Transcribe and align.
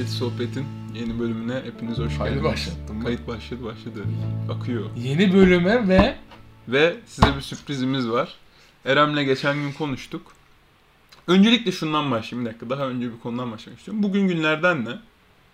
Gazete 0.00 0.18
Sohbet'in 0.18 0.66
yeni 0.94 1.20
bölümüne 1.20 1.54
hepiniz 1.54 1.98
hoş 1.98 2.18
Kaydı 2.18 2.34
geldiniz. 2.34 2.52
başlattın 2.52 2.96
mı? 2.96 3.04
Kayıt 3.04 3.26
başladı 3.28 3.64
başladı. 3.64 4.04
Akıyor. 4.50 4.90
Yeni 4.96 5.34
bölüme 5.34 5.88
ve 5.88 6.16
Ve 6.68 6.96
size 7.06 7.36
bir 7.36 7.40
sürprizimiz 7.40 8.08
var. 8.08 8.34
Erem'le 8.84 9.24
geçen 9.24 9.56
gün 9.56 9.72
konuştuk. 9.72 10.32
Öncelikle 11.26 11.72
şundan 11.72 12.10
başlayayım 12.10 12.46
bir 12.46 12.50
dakika. 12.50 12.70
Daha 12.70 12.88
önce 12.88 13.12
bir 13.12 13.20
konudan 13.20 13.52
başlamak 13.52 13.78
istiyorum. 13.78 14.02
Bugün 14.02 14.28
günlerden 14.28 14.84
ne? 14.84 14.98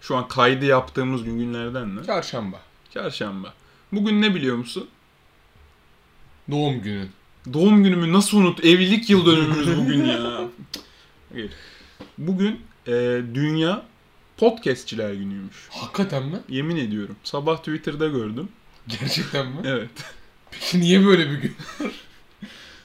Şu 0.00 0.16
an 0.16 0.28
kaydı 0.28 0.64
yaptığımız 0.64 1.24
gün 1.24 1.38
günlerden 1.38 1.96
ne? 1.96 2.04
çarşamba. 2.04 2.60
Çarşamba. 2.94 3.54
Bugün 3.92 4.22
ne 4.22 4.34
biliyor 4.34 4.56
musun? 4.56 4.88
Doğum 6.50 6.82
günün. 6.82 7.10
Doğum 7.52 7.84
günümü 7.84 8.12
nasıl 8.12 8.38
unut? 8.38 8.64
Evlilik 8.64 9.10
yıl 9.10 9.26
dönümümüz 9.26 9.76
bugün 9.76 10.04
ya. 10.04 10.40
Hayır. 11.32 11.50
Bugün 12.18 12.60
e, 12.86 12.92
Dünya 13.34 13.82
Podcastçiler 14.36 15.12
Günü'ymüş. 15.12 15.56
Hakikaten 15.70 16.22
mi? 16.22 16.38
Yemin 16.48 16.76
ediyorum. 16.76 17.16
Sabah 17.24 17.56
Twitter'da 17.56 18.06
gördüm. 18.06 18.48
Gerçekten 18.88 19.46
mi? 19.46 19.56
Evet. 19.64 19.90
Peki 20.50 20.80
niye 20.80 21.06
böyle 21.06 21.30
bir 21.30 21.36
gün? 21.36 21.56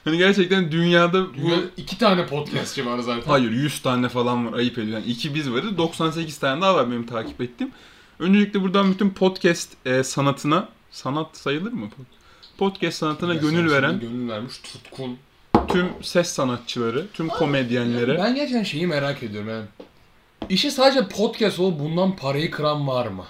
Hani 0.04 0.18
gerçekten 0.18 0.72
dünyada 0.72 1.28
bu... 1.28 1.34
Dünyada 1.34 1.62
iki 1.76 1.98
tane 1.98 2.26
podcastçi 2.26 2.86
var 2.86 2.98
zaten. 2.98 3.30
Hayır 3.30 3.50
100 3.50 3.82
tane 3.82 4.08
falan 4.08 4.46
var 4.46 4.58
ayıp 4.58 4.78
ediyor. 4.78 4.98
Yani 4.98 5.10
iki 5.10 5.34
biz 5.34 5.50
varız 5.52 5.78
98 5.78 6.38
tane 6.38 6.60
daha 6.62 6.74
var 6.74 6.90
benim 6.90 7.06
takip 7.06 7.40
ettiğim. 7.40 7.72
Öncelikle 8.18 8.62
buradan 8.62 8.92
bütün 8.92 9.10
podcast 9.10 9.68
e, 9.86 10.04
sanatına, 10.04 10.68
sanat 10.90 11.36
sayılır 11.36 11.72
mı? 11.72 11.88
Podcast 12.58 12.98
sanatına 12.98 13.34
Mesela 13.34 13.50
gönül 13.50 13.70
veren 13.70 14.00
Gönül 14.00 14.28
vermiş 14.28 14.58
tutkun. 14.58 15.18
tüm 15.68 15.86
ses 16.02 16.28
sanatçıları, 16.28 17.06
tüm 17.12 17.28
komedyenlere. 17.28 18.18
Ben 18.18 18.34
gerçekten 18.34 18.62
şeyi 18.62 18.86
merak 18.86 19.22
ediyorum 19.22 19.48
yani. 19.48 19.64
İşi 20.52 20.70
sadece 20.70 21.08
podcast 21.08 21.60
olup 21.60 21.80
bundan 21.80 22.16
parayı 22.16 22.50
kıran 22.50 22.86
var 22.86 23.06
mı? 23.06 23.24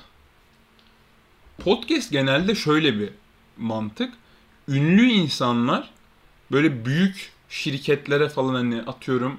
Podcast 1.59 2.13
genelde 2.13 2.55
şöyle 2.55 2.99
bir 2.99 3.11
mantık. 3.57 4.13
Ünlü 4.69 5.11
insanlar 5.11 5.91
böyle 6.53 6.85
büyük 6.85 7.33
şirketlere 7.49 8.29
falan 8.29 8.55
hani 8.55 8.83
atıyorum 8.83 9.39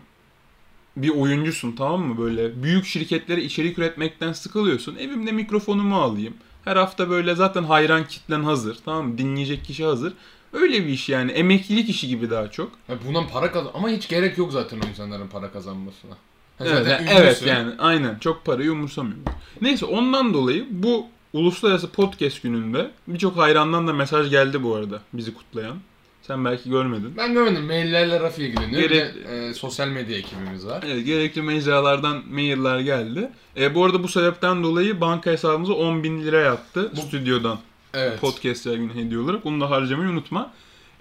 bir 0.97 1.09
oyuncusun 1.09 1.71
tamam 1.71 2.01
mı 2.01 2.17
böyle 2.17 2.63
büyük 2.63 2.85
şirketlere 2.85 3.43
içerik 3.43 3.79
üretmekten 3.79 4.33
sıkılıyorsun. 4.33 4.95
Evimde 4.95 5.31
mikrofonumu 5.31 5.95
alayım. 5.95 6.33
Her 6.65 6.75
hafta 6.75 7.09
böyle 7.09 7.35
zaten 7.35 7.63
hayran 7.63 8.07
kitlen 8.07 8.43
hazır 8.43 8.77
tamam 8.85 9.07
mı? 9.07 9.17
Dinleyecek 9.17 9.65
kişi 9.65 9.85
hazır. 9.85 10.13
Öyle 10.53 10.85
bir 10.85 10.89
iş 10.89 11.09
yani 11.09 11.31
emeklilik 11.31 11.89
işi 11.89 12.07
gibi 12.07 12.29
daha 12.29 12.51
çok. 12.51 12.71
Ya 12.89 12.97
bundan 13.07 13.27
para 13.27 13.51
kazan 13.51 13.71
ama 13.73 13.89
hiç 13.89 14.07
gerek 14.07 14.37
yok 14.37 14.51
zaten 14.51 14.79
o 14.85 14.89
insanların 14.89 15.27
para 15.27 15.51
kazanmasına. 15.51 16.17
Evet, 16.59 16.87
yani, 16.87 17.07
evet 17.11 17.43
yani 17.47 17.71
aynen 17.79 18.19
çok 18.19 18.45
parayı 18.45 18.71
umursamıyorlar. 18.71 19.33
Neyse 19.61 19.85
ondan 19.85 20.33
dolayı 20.33 20.65
bu 20.69 21.05
Uluslararası 21.33 21.91
Podcast 21.91 22.43
Günü'nde 22.43 22.91
birçok 23.07 23.37
hayrandan 23.37 23.87
da 23.87 23.93
mesaj 23.93 24.29
geldi 24.29 24.63
bu 24.63 24.75
arada 24.75 25.01
bizi 25.13 25.33
kutlayan. 25.33 25.77
Sen 26.21 26.45
belki 26.45 26.69
görmedin. 26.69 27.13
Ben 27.17 27.33
görmedim. 27.33 27.65
Maillerle 27.65 28.19
Rafi 28.19 28.43
ilgileniyor. 28.43 28.81
Gerek- 28.81 29.15
de 29.15 29.47
e, 29.49 29.53
sosyal 29.53 29.87
medya 29.87 30.17
ekibimiz 30.17 30.67
var. 30.67 30.83
Evet, 30.87 31.05
gerekli 31.05 31.41
mecralardan 31.41 32.23
mailler 32.31 32.79
geldi. 32.79 33.29
E, 33.57 33.75
bu 33.75 33.85
arada 33.85 34.03
bu 34.03 34.07
sebepten 34.07 34.63
dolayı 34.63 35.01
banka 35.01 35.31
hesabımıza 35.31 35.73
10 35.73 36.03
bin 36.03 36.23
lira 36.23 36.39
yattı 36.39 36.91
Bu- 36.97 37.01
stüdyodan 37.01 37.59
Evet. 37.93 38.21
podcastler 38.21 38.75
günü 38.75 38.93
hediye 38.95 39.19
olarak. 39.19 39.45
Bunu 39.45 39.61
da 39.61 39.69
harcamayı 39.69 40.09
unutma. 40.09 40.51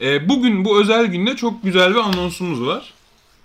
E, 0.00 0.28
bugün 0.28 0.64
bu 0.64 0.80
özel 0.80 1.06
günde 1.06 1.36
çok 1.36 1.62
güzel 1.62 1.90
bir 1.94 2.00
anonsumuz 2.00 2.66
var. 2.66 2.92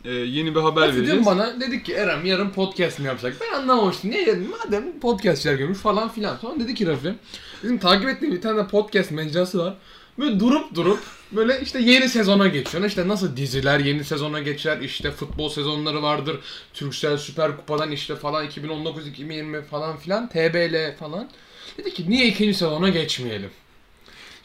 E, 0.07 0.13
yeni 0.13 0.55
bir 0.55 0.59
haber 0.59 0.93
dün 0.93 0.97
vereceğiz. 0.97 1.25
bana 1.25 1.59
dedik 1.59 1.85
ki 1.85 1.93
Erem 1.93 2.25
yarın 2.25 2.49
podcast 2.49 2.99
mi 2.99 3.07
yapsak? 3.07 3.33
Ben 3.41 3.57
anlamamıştım. 3.57 4.11
Niye 4.11 4.25
dedim? 4.25 4.47
Madem 4.49 4.99
podcastçiler 4.99 5.55
görmüş 5.55 5.77
falan 5.77 6.09
filan. 6.09 6.37
Sonra 6.37 6.59
dedi 6.59 6.75
ki 6.75 6.87
Rafi 6.87 7.13
bizim 7.63 7.77
takip 7.77 8.09
ettiğim 8.09 8.33
bir 8.33 8.41
tane 8.41 8.67
podcast 8.67 9.11
mecrası 9.11 9.59
var. 9.59 9.73
Böyle 10.19 10.39
durup 10.39 10.75
durup 10.75 10.99
böyle 11.31 11.61
işte 11.61 11.79
yeni 11.79 12.09
sezona 12.09 12.47
geçiyor. 12.47 12.83
İşte 12.85 13.07
nasıl 13.07 13.37
diziler 13.37 13.79
yeni 13.79 14.03
sezona 14.03 14.39
geçer. 14.39 14.79
işte 14.81 15.11
futbol 15.11 15.49
sezonları 15.49 16.03
vardır. 16.03 16.39
Türksel 16.73 17.17
Süper 17.17 17.57
Kupa'dan 17.57 17.91
işte 17.91 18.15
falan 18.15 18.47
2019-2020 18.47 19.63
falan 19.63 19.97
filan. 19.97 20.29
TBL 20.29 20.97
falan. 20.99 21.29
Dedi 21.77 21.93
ki 21.93 22.09
niye 22.09 22.27
ikinci 22.27 22.53
sezona 22.53 22.89
geçmeyelim? 22.89 23.49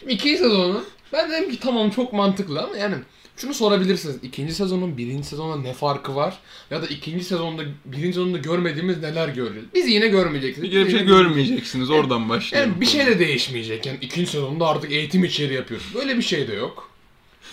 Şimdi 0.00 0.12
ikinci 0.12 0.38
sezonu 0.38 0.84
ben 1.12 1.30
dedim 1.30 1.50
ki 1.50 1.60
tamam 1.60 1.90
çok 1.90 2.12
mantıklı 2.12 2.62
ama 2.62 2.76
yani 2.76 2.96
şunu 3.36 3.54
sorabilirsiniz. 3.54 4.16
İkinci 4.22 4.54
sezonun 4.54 4.96
birinci 4.98 5.28
sezonla 5.28 5.56
ne 5.56 5.72
farkı 5.72 6.16
var? 6.16 6.38
Ya 6.70 6.82
da 6.82 6.86
ikinci 6.86 7.24
sezonda 7.24 7.62
birinci 7.84 8.12
sezonda 8.14 8.38
görmediğimiz 8.38 8.98
neler 8.98 9.28
göreceğiz? 9.28 9.68
Biz 9.74 9.88
yine 9.88 10.08
görmeyeceksiniz. 10.08 10.70
Bir 10.70 10.86
bir 10.86 10.90
şey 10.90 11.06
görmeyeceksiniz 11.06 11.90
oradan 11.90 12.28
başlayalım. 12.28 12.70
Yani 12.70 12.80
bir 12.80 12.86
şey 12.86 13.06
de 13.06 13.18
değişmeyecek. 13.18 13.86
Yani 13.86 13.98
ikinci 14.00 14.30
sezonda 14.30 14.68
artık 14.68 14.92
eğitim 14.92 15.24
içeriği 15.24 15.56
yapıyoruz. 15.56 15.86
Böyle 15.94 16.16
bir 16.16 16.22
şey 16.22 16.48
de 16.48 16.54
yok. 16.54 16.90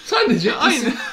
Sadece 0.05 0.55
Aynı. 0.55 0.93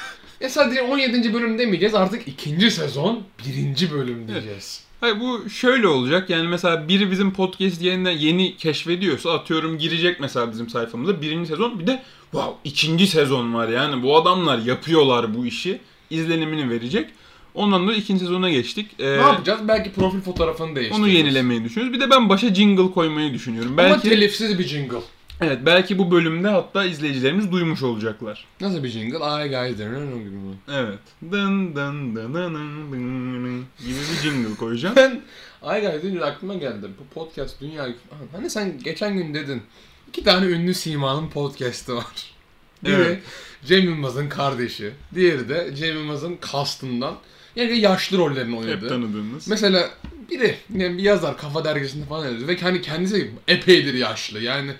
Ya 0.41 0.49
sadece 0.49 0.81
17. 0.81 1.33
bölüm 1.33 1.59
demeyeceğiz. 1.59 1.95
Artık 1.95 2.27
ikinci 2.27 2.71
sezon 2.71 3.23
birinci 3.45 3.91
bölüm 3.91 4.27
diyeceğiz. 4.27 4.86
Hayır 5.01 5.19
bu 5.19 5.49
şöyle 5.49 5.87
olacak 5.87 6.29
yani 6.29 6.47
mesela 6.47 6.87
biri 6.87 7.11
bizim 7.11 7.33
podcast 7.33 7.81
yerine 7.81 8.13
yeni 8.13 8.57
keşfediyorsa 8.57 9.33
atıyorum 9.33 9.77
girecek 9.77 10.19
mesela 10.19 10.51
bizim 10.51 10.69
sayfamıza 10.69 11.21
birinci 11.21 11.47
sezon 11.47 11.79
bir 11.79 11.87
de 11.87 12.03
wow 12.31 12.53
ikinci 12.63 13.07
sezon 13.07 13.53
var 13.53 13.67
yani 13.67 14.03
bu 14.03 14.17
adamlar 14.17 14.57
yapıyorlar 14.57 15.35
bu 15.35 15.45
işi 15.45 15.79
izlenimini 16.09 16.69
verecek. 16.69 17.09
Ondan 17.55 17.83
dolayı 17.83 17.97
ikinci 17.99 18.19
sezona 18.19 18.49
geçtik. 18.49 18.91
Ee, 18.99 19.03
Ne 19.03 19.21
yapacağız? 19.21 19.59
Belki 19.67 19.91
profil 19.91 20.21
fotoğrafını 20.21 20.75
değiştiririz. 20.75 20.99
onu 20.99 21.07
yenilemeyi 21.07 21.63
düşünüyoruz. 21.63 21.93
Bir 21.99 21.99
de 22.05 22.09
ben 22.09 22.29
başa 22.29 22.55
jingle 22.55 22.91
koymayı 22.91 23.33
düşünüyorum. 23.33 23.71
Ama 23.71 23.77
Belki 23.77 24.09
telifsiz 24.09 24.59
bir 24.59 24.63
jingle. 24.63 24.97
Evet 25.41 25.59
belki 25.65 25.97
bu 25.97 26.11
bölümde 26.11 26.47
hatta 26.47 26.85
izleyicilerimiz 26.85 27.51
duymuş 27.51 27.83
olacaklar. 27.83 28.45
Nasıl 28.61 28.83
bir 28.83 28.89
jingle? 28.89 29.17
Ay 29.17 29.49
guys 29.49 29.77
gibi 29.77 29.89
mi? 29.89 30.55
Evet. 30.71 30.99
Dın 31.31 31.75
dın 31.75 32.15
dın 32.15 32.33
dın 32.33 32.53
dın 32.53 32.91
dın 32.91 33.65
gibi 33.79 33.99
bir 34.13 34.29
jingle 34.29 34.55
koyacağım. 34.55 34.95
Ben 34.95 35.21
Ay 35.61 35.81
guys 35.81 36.03
deyince 36.03 36.25
aklıma 36.25 36.53
geldi. 36.55 36.87
Bu 36.99 37.13
podcast 37.13 37.61
dünya... 37.61 37.87
Hani 38.31 38.49
sen 38.49 38.79
geçen 38.83 39.17
gün 39.17 39.33
dedin. 39.33 39.61
iki 40.09 40.23
tane 40.23 40.45
ünlü 40.45 40.73
simanın 40.73 41.29
podcast'ı 41.29 41.95
var. 41.95 42.05
Biri 42.83 42.93
Evet. 42.93 43.19
Cem 43.65 43.83
Yılmaz'ın 43.83 44.29
kardeşi. 44.29 44.91
Diğeri 45.15 45.49
de 45.49 45.71
Cem 45.75 45.95
Yılmaz'ın 45.97 46.35
kastından. 46.41 47.15
Yani 47.55 47.79
yaşlı 47.79 48.17
rollerini 48.17 48.55
Hep 48.55 48.59
oynadı. 48.61 48.87
tanıdığınız. 48.89 49.47
Mesela 49.47 49.89
biri 50.31 50.55
yani 50.75 50.97
bir 50.97 51.03
yazar 51.03 51.37
Kafa 51.37 51.65
Dergisi'nde 51.65 52.05
falan 52.05 52.25
yazıyor 52.25 52.47
ve 52.47 52.57
hani 52.59 52.81
kendisi 52.81 53.31
epeydir 53.47 53.93
yaşlı. 53.93 54.39
Yani 54.39 54.71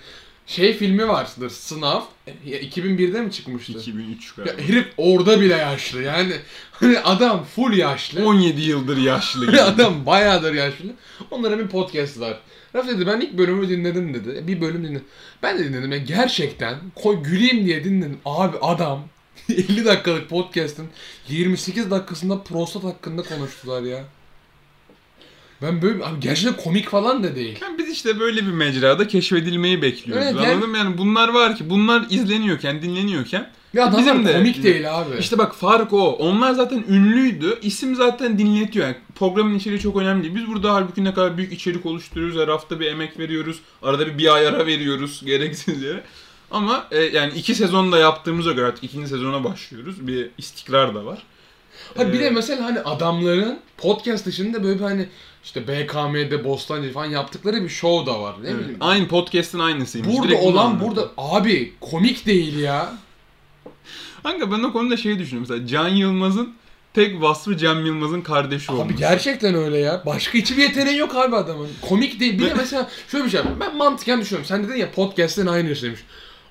şey 0.48 0.72
filmi 0.76 1.08
vardır 1.08 1.50
Sınav. 1.50 2.02
Ya 2.46 2.58
2001'de 2.60 3.20
mi 3.20 3.32
çıkmıştı? 3.32 3.72
2003 3.72 4.32
Ya 4.38 4.44
galiba. 4.44 4.62
herif 4.62 4.86
orada 4.96 5.40
bile 5.40 5.54
yaşlı. 5.56 6.02
Yani 6.02 6.32
hani 6.72 6.98
adam 6.98 7.44
full 7.44 7.72
yaşlı. 7.76 8.26
17 8.26 8.60
yıldır 8.60 8.96
yaşlı 8.96 9.46
gibi. 9.50 9.60
adam 9.60 10.06
bayağıdır 10.06 10.54
yaşlı. 10.54 10.86
Onların 11.30 11.58
bir 11.58 11.68
podcast 11.68 12.20
var. 12.20 12.38
Raf 12.74 12.88
dedi 12.88 13.06
ben 13.06 13.20
ilk 13.20 13.32
bölümü 13.38 13.68
dinledim 13.68 14.14
dedi. 14.14 14.46
Bir 14.46 14.60
bölüm 14.60 14.84
dinledim. 14.84 15.04
Ben 15.42 15.58
de 15.58 15.64
dinledim. 15.64 15.92
Ya 15.92 15.98
gerçekten 15.98 16.76
koy 16.94 17.22
güleyim 17.22 17.66
diye 17.66 17.84
dinledim. 17.84 18.18
Abi 18.24 18.56
adam 18.58 19.04
50 19.48 19.84
dakikalık 19.84 20.28
podcast'ın 20.30 20.86
28 21.28 21.90
dakikasında 21.90 22.42
prostat 22.42 22.84
hakkında 22.84 23.22
konuştular 23.22 23.82
ya. 23.82 24.04
Ben 25.62 25.82
böyle 25.82 26.04
abi 26.04 26.20
gerçekten 26.20 26.64
komik 26.64 26.88
falan 26.88 27.22
da 27.24 27.34
değil. 27.36 27.58
Yani 27.62 27.78
biz 27.78 27.88
işte 27.90 28.20
böyle 28.20 28.46
bir 28.46 28.52
mecrada 28.52 29.08
keşfedilmeyi 29.08 29.82
bekliyoruz. 29.82 30.24
Evet, 30.26 30.36
yani- 30.36 30.48
Anladın 30.54 30.70
mı? 30.70 30.76
Yani 30.78 30.98
bunlar 30.98 31.28
var 31.28 31.56
ki 31.56 31.70
bunlar 31.70 32.06
izleniyorken, 32.10 32.82
dinleniyorken 32.82 33.50
Ya 33.74 33.94
Bizim 33.98 34.26
de- 34.26 34.32
komik 34.32 34.62
değil 34.62 34.98
abi. 34.98 35.16
işte 35.20 35.38
bak 35.38 35.54
fark 35.54 35.92
o. 35.92 36.10
Onlar 36.16 36.52
zaten 36.52 36.84
ünlüydü. 36.88 37.58
İsim 37.62 37.94
zaten 37.94 38.38
dinletiyor. 38.38 38.86
Yani 38.86 38.96
programın 39.14 39.54
içeriği 39.54 39.80
çok 39.80 39.96
önemli 39.96 40.22
değil. 40.22 40.34
Biz 40.34 40.46
burada 40.46 40.74
halbuki 40.74 41.04
ne 41.04 41.14
kadar 41.14 41.36
büyük 41.36 41.52
içerik 41.52 41.86
oluşturuyoruz. 41.86 42.36
Her 42.40 42.48
hafta 42.48 42.80
bir 42.80 42.86
emek 42.86 43.18
veriyoruz. 43.18 43.58
Arada 43.82 44.06
bir 44.06 44.18
bir 44.18 44.34
ay 44.34 44.46
ara 44.46 44.66
veriyoruz 44.66 45.22
gereksiz 45.26 45.82
yere. 45.82 46.00
Ama 46.50 46.86
e, 46.90 46.98
yani 47.02 47.32
iki 47.36 47.54
sezonda 47.54 47.98
yaptığımıza 47.98 48.52
göre 48.52 48.66
artık 48.66 48.84
ikinci 48.84 49.08
sezona 49.08 49.44
başlıyoruz. 49.44 50.06
Bir 50.06 50.30
istikrar 50.38 50.94
da 50.94 51.04
var. 51.06 51.22
Ha 51.96 52.12
bir 52.12 52.20
Ee, 52.20 52.22
de 52.22 52.30
mesela 52.30 52.64
hani 52.64 52.80
adamların 52.80 53.58
podcast 53.76 54.26
dışında 54.26 54.64
böyle 54.64 54.78
bir 54.78 54.84
hani 54.84 55.08
işte 55.44 55.68
BKM'de 55.68 56.44
Bostancı 56.44 56.92
falan 56.92 57.06
yaptıkları 57.06 57.62
bir 57.62 57.68
show 57.68 58.12
da 58.12 58.20
var. 58.22 58.34
Ne 58.42 58.48
Evet. 58.48 58.60
bileyim. 58.60 58.76
Aynı 58.80 59.08
podcast'in 59.08 59.58
aynısıymış. 59.58 60.16
Burada 60.16 60.28
Direkt 60.28 60.44
olan 60.44 60.80
burada 60.80 61.08
abi 61.16 61.72
komik 61.80 62.26
değil 62.26 62.58
ya. 62.58 62.92
Kanka 64.22 64.50
ben 64.52 64.62
o 64.62 64.72
konuda 64.72 64.96
şey 64.96 65.18
düşünüyorum. 65.18 65.46
Mesela 65.50 65.66
Can 65.66 65.88
Yılmaz'ın 65.88 66.54
tek 66.94 67.20
vasfı 67.22 67.56
Cem 67.56 67.86
Yılmaz'ın 67.86 68.20
kardeşi 68.20 68.72
olması. 68.72 68.86
Abi 68.88 68.96
gerçekten 68.96 69.54
öyle 69.54 69.78
ya. 69.78 70.02
Başka 70.06 70.38
hiçbir 70.38 70.62
yeteneği 70.62 70.98
yok 70.98 71.16
abi 71.16 71.36
adamın. 71.36 71.68
Komik 71.88 72.20
değil. 72.20 72.38
Bir 72.38 72.44
de 72.46 72.54
mesela 72.54 72.88
şöyle 73.10 73.24
bir 73.24 73.30
şey 73.30 73.38
yapayım. 73.38 73.60
Ben 73.60 73.76
mantıken 73.76 74.20
düşünüyorum. 74.20 74.48
Sen 74.48 74.64
dedin 74.64 74.76
ya 74.76 74.90
podcast'ten 74.92 75.46
aynı 75.46 75.68
demiş. 75.82 76.00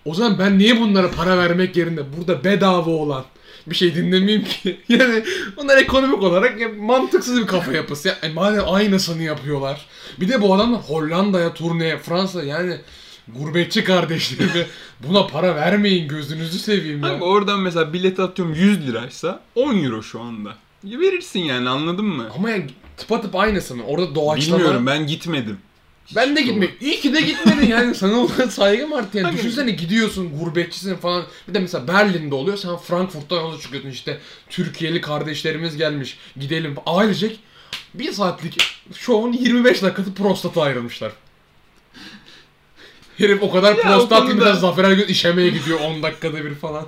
O 0.05 0.13
zaman 0.13 0.39
ben 0.39 0.57
niye 0.57 0.79
bunlara 0.79 1.11
para 1.11 1.37
vermek 1.37 1.75
yerine 1.77 1.99
burada 2.17 2.43
bedava 2.43 2.89
olan 2.91 3.25
bir 3.69 3.75
şey 3.75 3.95
dinlemeyeyim 3.95 4.43
ki. 4.43 4.79
Yani 4.89 5.23
bunlar 5.57 5.77
ekonomik 5.77 6.23
olarak 6.23 6.59
ya, 6.59 6.69
mantıksız 6.69 7.41
bir 7.41 7.47
kafa 7.47 7.71
yapısı. 7.71 8.07
Ya, 8.07 8.17
e, 8.23 8.29
madem 8.29 8.63
aynısını 8.67 9.23
yapıyorlar. 9.23 9.85
Bir 10.19 10.29
de 10.29 10.41
bu 10.41 10.53
adamlar 10.53 10.81
Hollanda'ya 10.81 11.53
turneye, 11.53 11.97
Fransa 11.97 12.43
yani 12.43 12.77
gurbetçi 13.27 13.83
kardeşlerime 13.83 14.67
buna 15.07 15.27
para 15.27 15.55
vermeyin 15.55 16.07
gözünüzü 16.07 16.59
seveyim 16.59 17.03
ya. 17.03 17.09
Abi 17.09 17.23
oradan 17.23 17.59
mesela 17.59 17.93
bilet 17.93 18.19
atıyorum 18.19 18.53
100 18.53 18.87
liraysa 18.87 19.39
10 19.55 19.83
euro 19.83 20.03
şu 20.03 20.21
anda. 20.21 20.55
Ya 20.83 20.99
Verirsin 20.99 21.39
yani 21.39 21.69
anladın 21.69 22.05
mı? 22.05 22.29
Ama 22.35 22.49
yani 22.49 22.65
tıpatıp 22.97 23.35
aynısı 23.35 23.75
mı? 23.75 23.83
Orada 23.83 24.15
doğaçlama. 24.15 24.57
Bilmiyorum 24.57 24.85
ben 24.85 25.07
gitmedim. 25.07 25.57
Ben 26.15 26.35
de 26.35 26.41
gitmek. 26.41 26.81
İyi 26.81 26.99
ki 26.99 27.13
de 27.13 27.21
gitmedin 27.21 27.67
yani. 27.67 27.95
Sana 27.95 28.17
olan 28.17 28.49
saygım 28.49 28.93
arttı 28.93 29.17
yani. 29.17 29.37
Düşünsene 29.37 29.71
gidiyorsun 29.71 30.39
gurbetçisin 30.39 30.95
falan. 30.95 31.23
Bir 31.47 31.53
de 31.53 31.59
mesela 31.59 31.87
Berlin'de 31.87 32.35
oluyor. 32.35 32.57
Sen 32.57 32.77
Frankfurt'tan 32.77 33.35
yola 33.35 33.59
çıkıyorsun 33.59 33.89
işte. 33.89 34.19
Türkiye'li 34.49 35.01
kardeşlerimiz 35.01 35.77
gelmiş. 35.77 36.17
Gidelim. 36.39 36.75
Ailecek 36.85 37.39
bir 37.93 38.11
saatlik 38.11 38.57
şovun 38.93 39.33
25 39.33 39.81
dakikası 39.81 40.13
prostata 40.13 40.61
ayrılmışlar. 40.61 41.11
Herif 43.17 43.43
o 43.43 43.51
kadar 43.51 43.75
Ya 43.75 43.77
o 43.79 43.81
prostat 43.83 44.19
konuda- 44.19 44.33
gibi 44.33 44.45
de 44.45 44.53
Zafer 44.53 44.83
Algöz 44.83 45.09
işemeye 45.09 45.49
gidiyor 45.49 45.79
10 45.79 46.03
dakikada 46.03 46.45
bir 46.45 46.55
falan. 46.55 46.85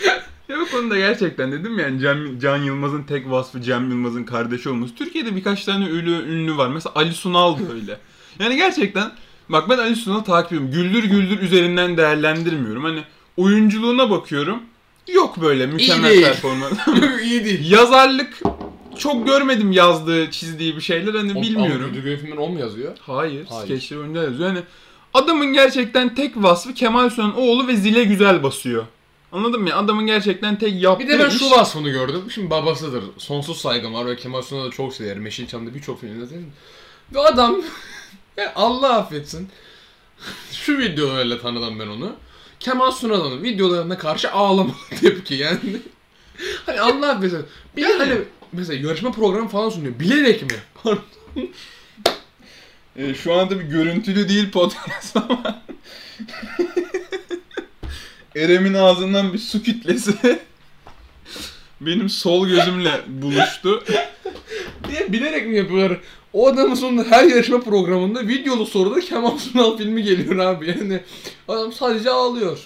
Ya 0.48 0.58
bu 0.58 0.70
konuda 0.70 0.96
gerçekten 0.96 1.52
dedim 1.52 1.78
yani 1.78 2.00
Can, 2.00 2.38
Can 2.42 2.56
Yılmaz'ın 2.56 3.02
tek 3.02 3.30
vasfı 3.30 3.62
Cem 3.62 3.90
Yılmaz'ın 3.90 4.24
kardeşi 4.24 4.68
olması. 4.68 4.94
Türkiye'de 4.94 5.36
birkaç 5.36 5.64
tane 5.64 5.84
ünlü, 5.84 6.32
ünlü 6.32 6.56
var. 6.56 6.68
Mesela 6.68 6.92
Ali 6.94 7.12
Sunal 7.12 7.58
da 7.58 7.72
öyle. 7.72 7.98
Yani 8.40 8.56
gerçekten 8.56 9.12
bak 9.48 9.68
ben 9.68 9.78
Ali 9.78 9.96
Sunal'ı 9.96 10.24
takip 10.24 10.52
ediyorum. 10.52 10.70
Güldür 10.70 11.04
güldür 11.04 11.40
üzerinden 11.42 11.96
değerlendirmiyorum. 11.96 12.84
Hani 12.84 13.00
oyunculuğuna 13.36 14.10
bakıyorum. 14.10 14.62
Yok 15.08 15.40
böyle 15.40 15.66
mükemmel 15.66 16.10
değil. 16.10 16.22
performans. 16.24 16.72
İyi 17.22 17.44
değil. 17.44 17.70
Yazarlık 17.70 18.40
çok 18.98 19.26
görmedim 19.26 19.72
yazdığı, 19.72 20.30
çizdiği 20.30 20.76
bir 20.76 20.80
şeyler 20.80 21.14
hani 21.14 21.42
bilmiyorum. 21.42 21.90
Ama 21.94 22.16
filmler 22.16 22.36
o 22.36 22.48
mu 22.48 22.60
yazıyor? 22.60 22.96
Hayır, 23.00 23.46
Hayır. 23.48 23.64
skeçleri 23.64 24.00
oyuncular 24.00 24.24
yazıyor. 24.24 24.48
Yani 24.48 24.62
adamın 25.14 25.52
gerçekten 25.52 26.14
tek 26.14 26.36
vasfı 26.36 26.74
Kemal 26.74 27.10
Sunal'ın 27.10 27.32
oğlu 27.32 27.68
ve 27.68 27.76
zile 27.76 28.04
güzel 28.04 28.42
basıyor. 28.42 28.84
Anladın 29.32 29.62
mı 29.62 29.68
ya? 29.68 29.76
Adamın 29.76 30.06
gerçekten 30.06 30.58
tek 30.58 30.82
yaptığı 30.82 31.06
Bir 31.06 31.12
de 31.12 31.18
ben 31.18 31.28
iş- 31.28 31.38
şu 31.38 31.50
vasfını 31.50 31.90
gördüm. 31.90 32.22
Şimdi 32.34 32.50
babasıdır. 32.50 33.04
Sonsuz 33.18 33.58
saygım 33.60 33.94
var 33.94 34.06
ve 34.06 34.16
Kemal 34.16 34.42
Sunal'ı 34.42 34.66
da 34.66 34.70
çok 34.70 34.94
severim. 34.94 35.24
Yeşilçam'da 35.24 35.74
birçok 35.74 36.00
filmde 36.00 36.30
değil 36.30 36.40
mi? 36.40 36.52
Ve 37.14 37.20
adam 37.20 37.56
ya 38.36 38.52
Allah 38.56 38.96
affetsin. 38.96 39.48
şu 40.52 40.78
videolarla 40.78 41.40
tanıdım 41.40 41.80
ben 41.80 41.86
onu. 41.86 42.16
Kemal 42.60 42.90
Sunal'ın 42.90 43.42
videolarına 43.42 43.98
karşı 43.98 44.32
ağlamalı 44.32 44.74
tepki 45.00 45.34
yani. 45.34 45.80
hani 46.66 46.80
Allah 46.80 47.10
affetsin. 47.10 47.46
Bir 47.76 47.82
de 47.82 47.98
hani 47.98 48.18
mesela 48.52 48.88
yarışma 48.88 49.12
programı 49.12 49.48
falan 49.48 49.68
sunuyor. 49.68 49.98
Bilerek 50.00 50.42
mi? 50.42 50.58
Ee, 52.98 53.14
şu 53.14 53.34
anda 53.34 53.60
bir 53.60 53.64
görüntülü 53.64 54.28
değil 54.28 54.50
podcast 54.50 55.16
ama 55.16 55.62
Erem'in 58.36 58.74
ağzından 58.74 59.32
bir 59.32 59.38
su 59.38 59.62
kütlesi 59.62 60.40
benim 61.80 62.08
sol 62.08 62.48
gözümle 62.48 63.00
buluştu. 63.06 63.84
Diye 64.88 65.12
bilerek 65.12 65.46
mi 65.46 65.56
yapıyorlar? 65.56 66.00
O 66.36 66.48
adamın 66.48 66.74
sonunda 66.74 67.04
her 67.10 67.24
yarışma 67.24 67.60
programında 67.60 68.28
videolu 68.28 68.66
soruda 68.66 69.00
Kemal 69.00 69.38
Sunal 69.38 69.76
filmi 69.76 70.02
geliyor 70.02 70.38
abi. 70.38 70.68
Yani 70.68 71.00
adam 71.48 71.72
sadece 71.72 72.10
ağlıyor. 72.10 72.58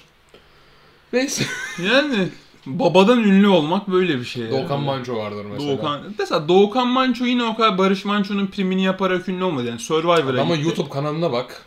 Neyse. 1.12 1.44
Yani 1.84 2.28
babadan 2.66 3.18
ünlü 3.24 3.48
olmak 3.48 3.88
böyle 3.88 4.18
bir 4.20 4.24
şey. 4.24 4.50
Doğukan 4.50 4.74
yani. 4.76 4.84
Manço 4.84 5.16
vardır 5.16 5.44
mesela. 5.52 5.68
Doğukan, 5.70 6.00
mesela 6.18 6.48
Doğukan 6.48 6.88
Manço 6.88 7.24
yine 7.24 7.44
o 7.44 7.56
kadar 7.56 7.78
Barış 7.78 8.04
Manço'nun 8.04 8.46
primini 8.46 8.82
yaparak 8.84 9.28
ünlü 9.28 9.44
olmadı. 9.44 9.66
Yani 9.68 9.80
Survivor'a 9.80 10.40
Ama 10.40 10.56
gitti. 10.56 10.68
YouTube 10.68 10.88
kanalına 10.90 11.32
bak. 11.32 11.62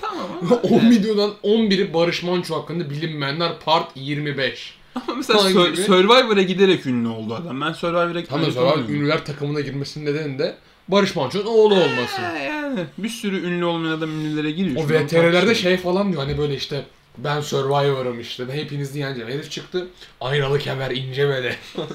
Tamam 0.00 0.26
ama, 0.42 0.56
10 0.62 0.90
videodan 0.90 1.30
11'i 1.44 1.94
Barış 1.94 2.22
Manço 2.22 2.54
hakkında 2.54 2.90
bilinmeyenler 2.90 3.52
part 3.64 3.90
25. 3.94 4.74
ama 4.94 5.16
mesela 5.16 5.50
gibi? 5.50 5.76
Survivor'a 5.76 6.42
giderek 6.42 6.86
ünlü 6.86 7.08
oldu 7.08 7.34
adam. 7.34 7.60
Ben 7.60 7.72
Survivor'a 7.72 8.12
Tam 8.12 8.20
gitmedim. 8.22 8.46
mesela 8.46 8.74
ünlüler 8.88 9.24
takımına 9.24 9.60
girmesinin 9.60 10.06
nedeni 10.06 10.38
de 10.38 10.56
Barış 10.90 11.16
Manço'nun 11.16 11.44
oğlu 11.46 11.74
olması. 11.74 12.22
yani 12.22 12.86
bir 12.98 13.08
sürü 13.08 13.46
ünlü 13.46 13.64
olmayan 13.64 13.92
adam 13.98 14.10
ünlülere 14.10 14.50
giriyor. 14.50 14.76
O 14.76 14.88
Şuradan 14.88 15.06
VTR'lerde 15.06 15.54
şey 15.54 15.76
falan 15.76 16.12
diyor 16.12 16.22
hani 16.22 16.38
böyle 16.38 16.54
işte 16.54 16.84
ben 17.18 17.40
Survivor'ım 17.40 18.20
işte 18.20 18.48
ben 18.48 18.52
hepinizi 18.54 18.98
yeneceğim. 18.98 19.30
Herif 19.30 19.50
çıktı 19.50 19.88
aynalı 20.20 20.58
kemer 20.58 20.90
ince 20.90 21.28
bele. 21.28 21.56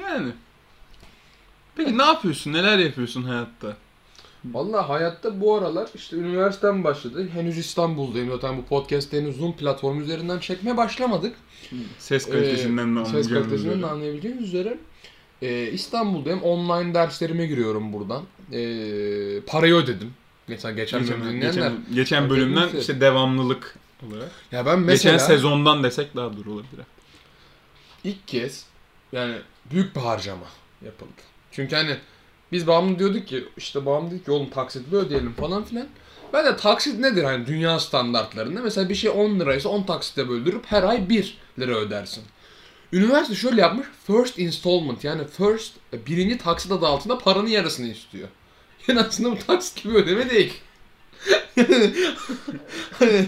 Yani. 0.00 0.28
Peki 1.76 1.98
ne 1.98 2.02
yapıyorsun? 2.02 2.52
Neler 2.52 2.78
yapıyorsun 2.78 3.22
hayatta? 3.22 3.76
Vallahi 4.44 4.86
hayatta 4.86 5.40
bu 5.40 5.54
aralar 5.56 5.88
işte 5.94 6.16
üniversitem 6.16 6.84
başladı. 6.84 7.28
Henüz 7.34 7.58
İstanbul'dayım. 7.58 8.28
Zaten 8.30 8.56
bu 8.58 8.64
podcast 8.64 9.12
henüz 9.12 9.36
Zoom 9.36 9.56
platformu 9.56 10.00
üzerinden 10.02 10.38
çekmeye 10.38 10.76
başlamadık. 10.76 11.36
Ses 11.98 12.30
kalitesinden 12.30 12.96
de 12.96 13.00
Ee, 13.00 13.04
Ses 13.04 13.08
anlayacağınız 13.14 13.28
kalitesinden 13.48 13.72
de 13.72 13.76
üzere. 13.78 13.90
anlayabileceğiniz 13.90 14.44
üzere. 14.44 14.78
Ee, 15.42 15.70
İstanbul'dayım. 15.72 16.42
Online 16.42 16.94
derslerime 16.94 17.46
giriyorum 17.46 17.92
buradan. 17.92 18.22
Ee, 18.52 19.40
parayı 19.46 19.74
ödedim. 19.74 20.14
Mesela 20.48 20.72
geçen 20.74 21.00
bölüm 21.00 21.08
Geçen, 21.16 21.28
dinleyenler. 21.32 21.52
geçen, 21.52 21.94
geçen 21.94 22.30
bölümden 22.30 22.68
işte 22.78 23.00
devamlılık 23.00 23.74
olarak. 24.08 24.30
Ya 24.52 24.66
ben 24.66 24.78
mesela 24.78 25.12
Geçen 25.14 25.26
sezondan 25.26 25.82
desek 25.84 26.16
daha 26.16 26.36
doğru 26.36 26.52
olabilir. 26.52 26.84
ilk 28.04 28.28
kez 28.28 28.66
yani 29.12 29.34
büyük 29.70 29.96
bir 29.96 30.00
harcama 30.00 30.46
yapıldı. 30.84 31.10
Çünkü 31.52 31.76
hani 31.76 31.96
biz 32.52 32.66
babamla 32.66 32.98
diyorduk 32.98 33.26
ki 33.28 33.44
işte 33.56 33.86
babam 33.86 34.10
dedi 34.10 34.24
ki 34.24 34.30
oğlum 34.30 34.50
taksitli 34.50 34.96
ödeyelim 34.96 35.32
falan 35.32 35.64
filan. 35.64 35.86
Ben 36.32 36.44
de 36.46 36.56
taksit 36.56 36.98
nedir 36.98 37.24
hani 37.24 37.46
dünya 37.46 37.80
standartlarında 37.80 38.60
mesela 38.62 38.88
bir 38.88 38.94
şey 38.94 39.10
10 39.10 39.40
liraysa 39.40 39.68
10 39.68 39.82
taksitle 39.82 40.28
böldürüp 40.28 40.64
her 40.66 40.82
ay 40.82 41.08
1 41.08 41.38
lira 41.58 41.74
ödersin. 41.76 42.24
Üniversite 42.92 43.34
şöyle 43.34 43.60
yapmış 43.60 43.86
first 44.06 44.38
installment 44.38 45.04
yani 45.04 45.22
first 45.26 45.72
birinci 46.06 46.38
taksit 46.38 46.72
adı 46.72 46.86
altında 46.86 47.18
paranın 47.18 47.48
yarısını 47.48 47.86
istiyor. 47.86 48.28
Yani 48.88 49.00
aslında 49.00 49.30
bu 49.30 49.38
taksit 49.38 49.82
gibi 49.82 49.94
ödeme 49.94 50.30
değil. 50.30 50.52
hani, 52.98 53.26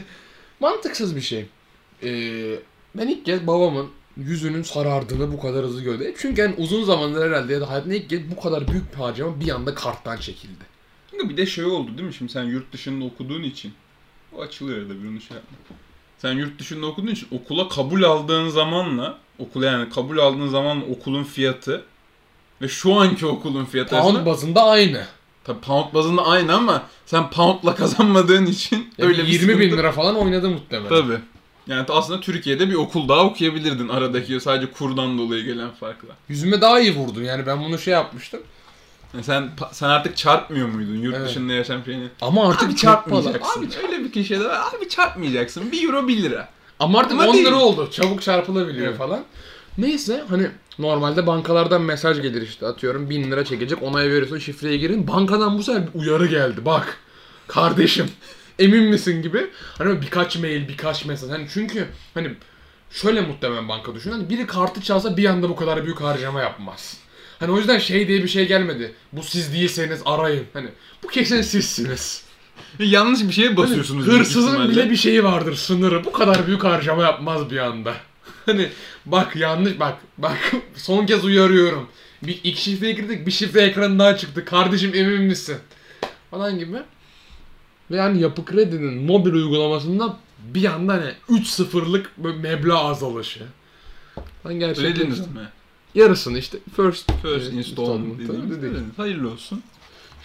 mantıksız 0.60 1.16
bir 1.16 1.20
şey. 1.20 1.46
Ee, 2.02 2.58
ben 2.94 3.08
ilk 3.08 3.24
kez 3.24 3.46
babamın 3.46 3.90
yüzünün 4.16 4.62
sarardığını 4.62 5.32
bu 5.32 5.40
kadar 5.40 5.64
hızlı 5.64 5.82
gördüm. 5.82 6.14
Çünkü 6.18 6.40
yani 6.40 6.54
uzun 6.58 6.84
zamandır 6.84 7.26
herhalde 7.26 7.52
ya 7.52 7.60
da 7.60 7.70
hayatımda 7.70 7.94
ilk 7.94 8.10
kez 8.10 8.30
bu 8.30 8.40
kadar 8.40 8.68
büyük 8.68 8.92
bir 8.92 8.96
harcama 8.96 9.40
bir 9.40 9.48
anda 9.48 9.74
karttan 9.74 10.16
çekildi. 10.16 10.64
Bir 11.12 11.36
de 11.36 11.46
şey 11.46 11.64
oldu 11.64 11.98
değil 11.98 12.08
mi? 12.08 12.14
Şimdi 12.14 12.32
sen 12.32 12.44
yurt 12.44 12.72
dışında 12.72 13.04
okuduğun 13.04 13.42
için. 13.42 13.72
O 14.32 14.40
açılıyor 14.40 14.88
da 14.88 15.02
bir 15.02 15.08
onu 15.08 15.20
şey 15.20 15.36
yapma. 15.36 15.76
Sen 16.18 16.32
yurt 16.32 16.58
dışında 16.58 16.86
okuduğun 16.86 17.10
için 17.10 17.28
okula 17.30 17.68
kabul 17.68 18.02
aldığın 18.02 18.48
zamanla 18.48 19.18
okula 19.40 19.66
yani 19.66 19.90
kabul 19.90 20.18
aldığın 20.18 20.48
zamanla 20.48 20.84
okulun 20.84 21.24
fiyatı 21.24 21.82
ve 22.62 22.68
şu 22.68 22.94
anki 22.94 23.26
okulun 23.26 23.64
fiyatı 23.64 23.90
Pound 23.90 24.04
arasında 24.04 24.26
bazında 24.26 24.62
aynı. 24.64 25.04
tabii 25.44 25.60
pound 25.60 25.94
bazında 25.94 26.26
aynı 26.26 26.54
ama 26.54 26.82
sen 27.06 27.30
poundla 27.30 27.74
kazanmadığın 27.74 28.46
için 28.46 28.90
Öyle 28.98 29.08
öyle 29.12 29.22
bir 29.22 29.28
20 29.32 29.48
bin 29.48 29.54
sıkıntı- 29.54 29.78
lira 29.78 29.92
falan 29.92 30.16
oynadı 30.16 30.50
muhtemelen. 30.50 30.88
Tabii. 30.88 31.18
Yani 31.66 31.86
aslında 31.88 32.20
Türkiye'de 32.20 32.68
bir 32.68 32.74
okul 32.74 33.08
daha 33.08 33.24
okuyabilirdin 33.24 33.88
aradaki 33.88 34.40
sadece 34.40 34.72
kurdan 34.72 35.18
dolayı 35.18 35.44
gelen 35.44 35.70
farkla. 35.70 36.08
Yüzüme 36.28 36.60
daha 36.60 36.80
iyi 36.80 36.96
vurdun 36.96 37.22
yani 37.22 37.46
ben 37.46 37.60
bunu 37.64 37.78
şey 37.78 37.94
yapmıştım. 37.94 38.40
Yani 39.14 39.24
sen 39.24 39.50
sen 39.72 39.88
artık 39.88 40.16
çarpmıyor 40.16 40.68
muydun 40.68 40.96
yurt 40.96 41.16
Evet. 41.16 41.28
dışında 41.28 41.52
yaşayan 41.52 41.82
şeyini? 41.84 42.08
Ama 42.20 42.48
artık 42.50 42.68
Abi 42.68 42.76
çarpmayacaksın. 42.76 43.60
Abi, 43.60 43.68
Öyle 43.86 44.04
bir 44.04 44.12
klişe 44.12 44.40
de. 44.40 44.48
Abi 44.52 44.88
çarpmayacaksın. 44.88 45.72
1 45.72 45.84
euro 45.88 46.08
1 46.08 46.22
lira. 46.22 46.48
Ama 46.80 46.98
artık 46.98 47.12
Ama 47.12 47.26
10 47.28 47.34
lira 47.34 47.44
değil. 47.44 47.52
oldu. 47.56 47.88
Çabuk 47.92 48.22
çarpılabiliyor 48.22 48.86
Evet. 48.88 48.98
falan. 48.98 49.24
Neyse 49.78 50.24
hani 50.28 50.46
normalde 50.78 51.26
bankalardan 51.26 51.82
mesaj 51.82 52.22
gelir 52.22 52.42
işte 52.42 52.66
atıyorum 52.66 53.10
1000 53.10 53.30
lira 53.30 53.44
çekecek 53.44 53.82
onay 53.82 54.10
veriyorsun 54.10 54.38
şifreye 54.38 54.76
girin. 54.76 55.08
Bankadan 55.08 55.58
bu 55.58 55.62
sefer 55.62 55.82
bir 55.94 56.00
uyarı 56.00 56.26
geldi 56.26 56.64
bak 56.64 56.96
kardeşim 57.48 58.06
emin 58.58 58.82
misin 58.84 59.22
gibi. 59.22 59.50
Hani 59.78 60.02
birkaç 60.02 60.36
mail 60.38 60.68
birkaç 60.68 61.04
mesaj 61.04 61.30
hani 61.30 61.46
çünkü 61.54 61.86
hani 62.14 62.34
şöyle 62.90 63.20
muhtemelen 63.20 63.68
banka 63.68 63.94
düşün 63.94 64.10
hani 64.10 64.28
biri 64.30 64.46
kartı 64.46 64.80
çalsa 64.80 65.16
bir 65.16 65.24
anda 65.24 65.48
bu 65.48 65.56
kadar 65.56 65.84
büyük 65.84 66.00
harcama 66.00 66.40
yapmaz. 66.40 66.96
Hani 67.38 67.52
o 67.52 67.56
yüzden 67.58 67.78
şey 67.78 68.08
diye 68.08 68.22
bir 68.22 68.28
şey 68.28 68.48
gelmedi. 68.48 68.94
Bu 69.12 69.22
siz 69.22 69.52
değilseniz 69.52 70.00
arayın. 70.04 70.44
Hani 70.52 70.68
bu 71.02 71.08
kesin 71.08 71.42
sizsiniz. 71.42 72.24
Yanlış 72.78 73.22
bir 73.22 73.32
şeye 73.32 73.46
Hani 73.46 73.56
basıyorsunuz. 73.56 74.06
büyük 74.06 74.20
hırsızın 74.20 74.48
ihtimalle. 74.48 74.70
bile 74.72 74.90
bir 74.90 74.96
şeyi 74.96 75.24
vardır 75.24 75.54
sınırı. 75.54 76.04
Bu 76.04 76.12
kadar 76.12 76.46
büyük 76.46 76.64
harcama 76.64 77.02
yapmaz 77.02 77.50
bir 77.50 77.58
anda. 77.58 77.94
Hani 78.46 78.68
bak 79.06 79.36
yanlış 79.36 79.80
bak 79.80 79.98
bak 80.18 80.52
son 80.76 81.06
kez 81.06 81.24
uyarıyorum. 81.24 81.88
Bir 82.22 82.40
iki 82.44 82.62
şifreye 82.62 82.92
girdik 82.92 83.26
bir 83.26 83.30
şifre 83.32 83.60
ekranından 83.60 84.14
çıktı. 84.14 84.44
Kardeşim 84.44 84.94
emin 84.94 85.22
misin? 85.22 85.56
Falan 86.30 86.58
gibi. 86.58 86.76
Ve 87.90 87.96
yani 87.96 88.20
Yapı 88.22 88.44
Kredi'nin 88.44 89.02
mobil 89.02 89.32
uygulamasında 89.32 90.16
bir 90.54 90.64
anda 90.64 90.92
hani 90.92 91.12
3 91.28 91.46
sıfırlık 91.46 92.10
böyle 92.18 92.36
meblağ 92.38 92.84
azalışı. 92.84 93.40
Ben 94.44 94.54
gerçekten 94.54 94.92
Ödediniz 94.92 95.18
mi? 95.20 95.48
yarısını 95.94 96.38
işte 96.38 96.58
first, 96.76 97.12
First 97.22 97.52
e, 97.52 97.56
installment. 97.56 98.98
Hayırlı 98.98 99.30
olsun. 99.30 99.62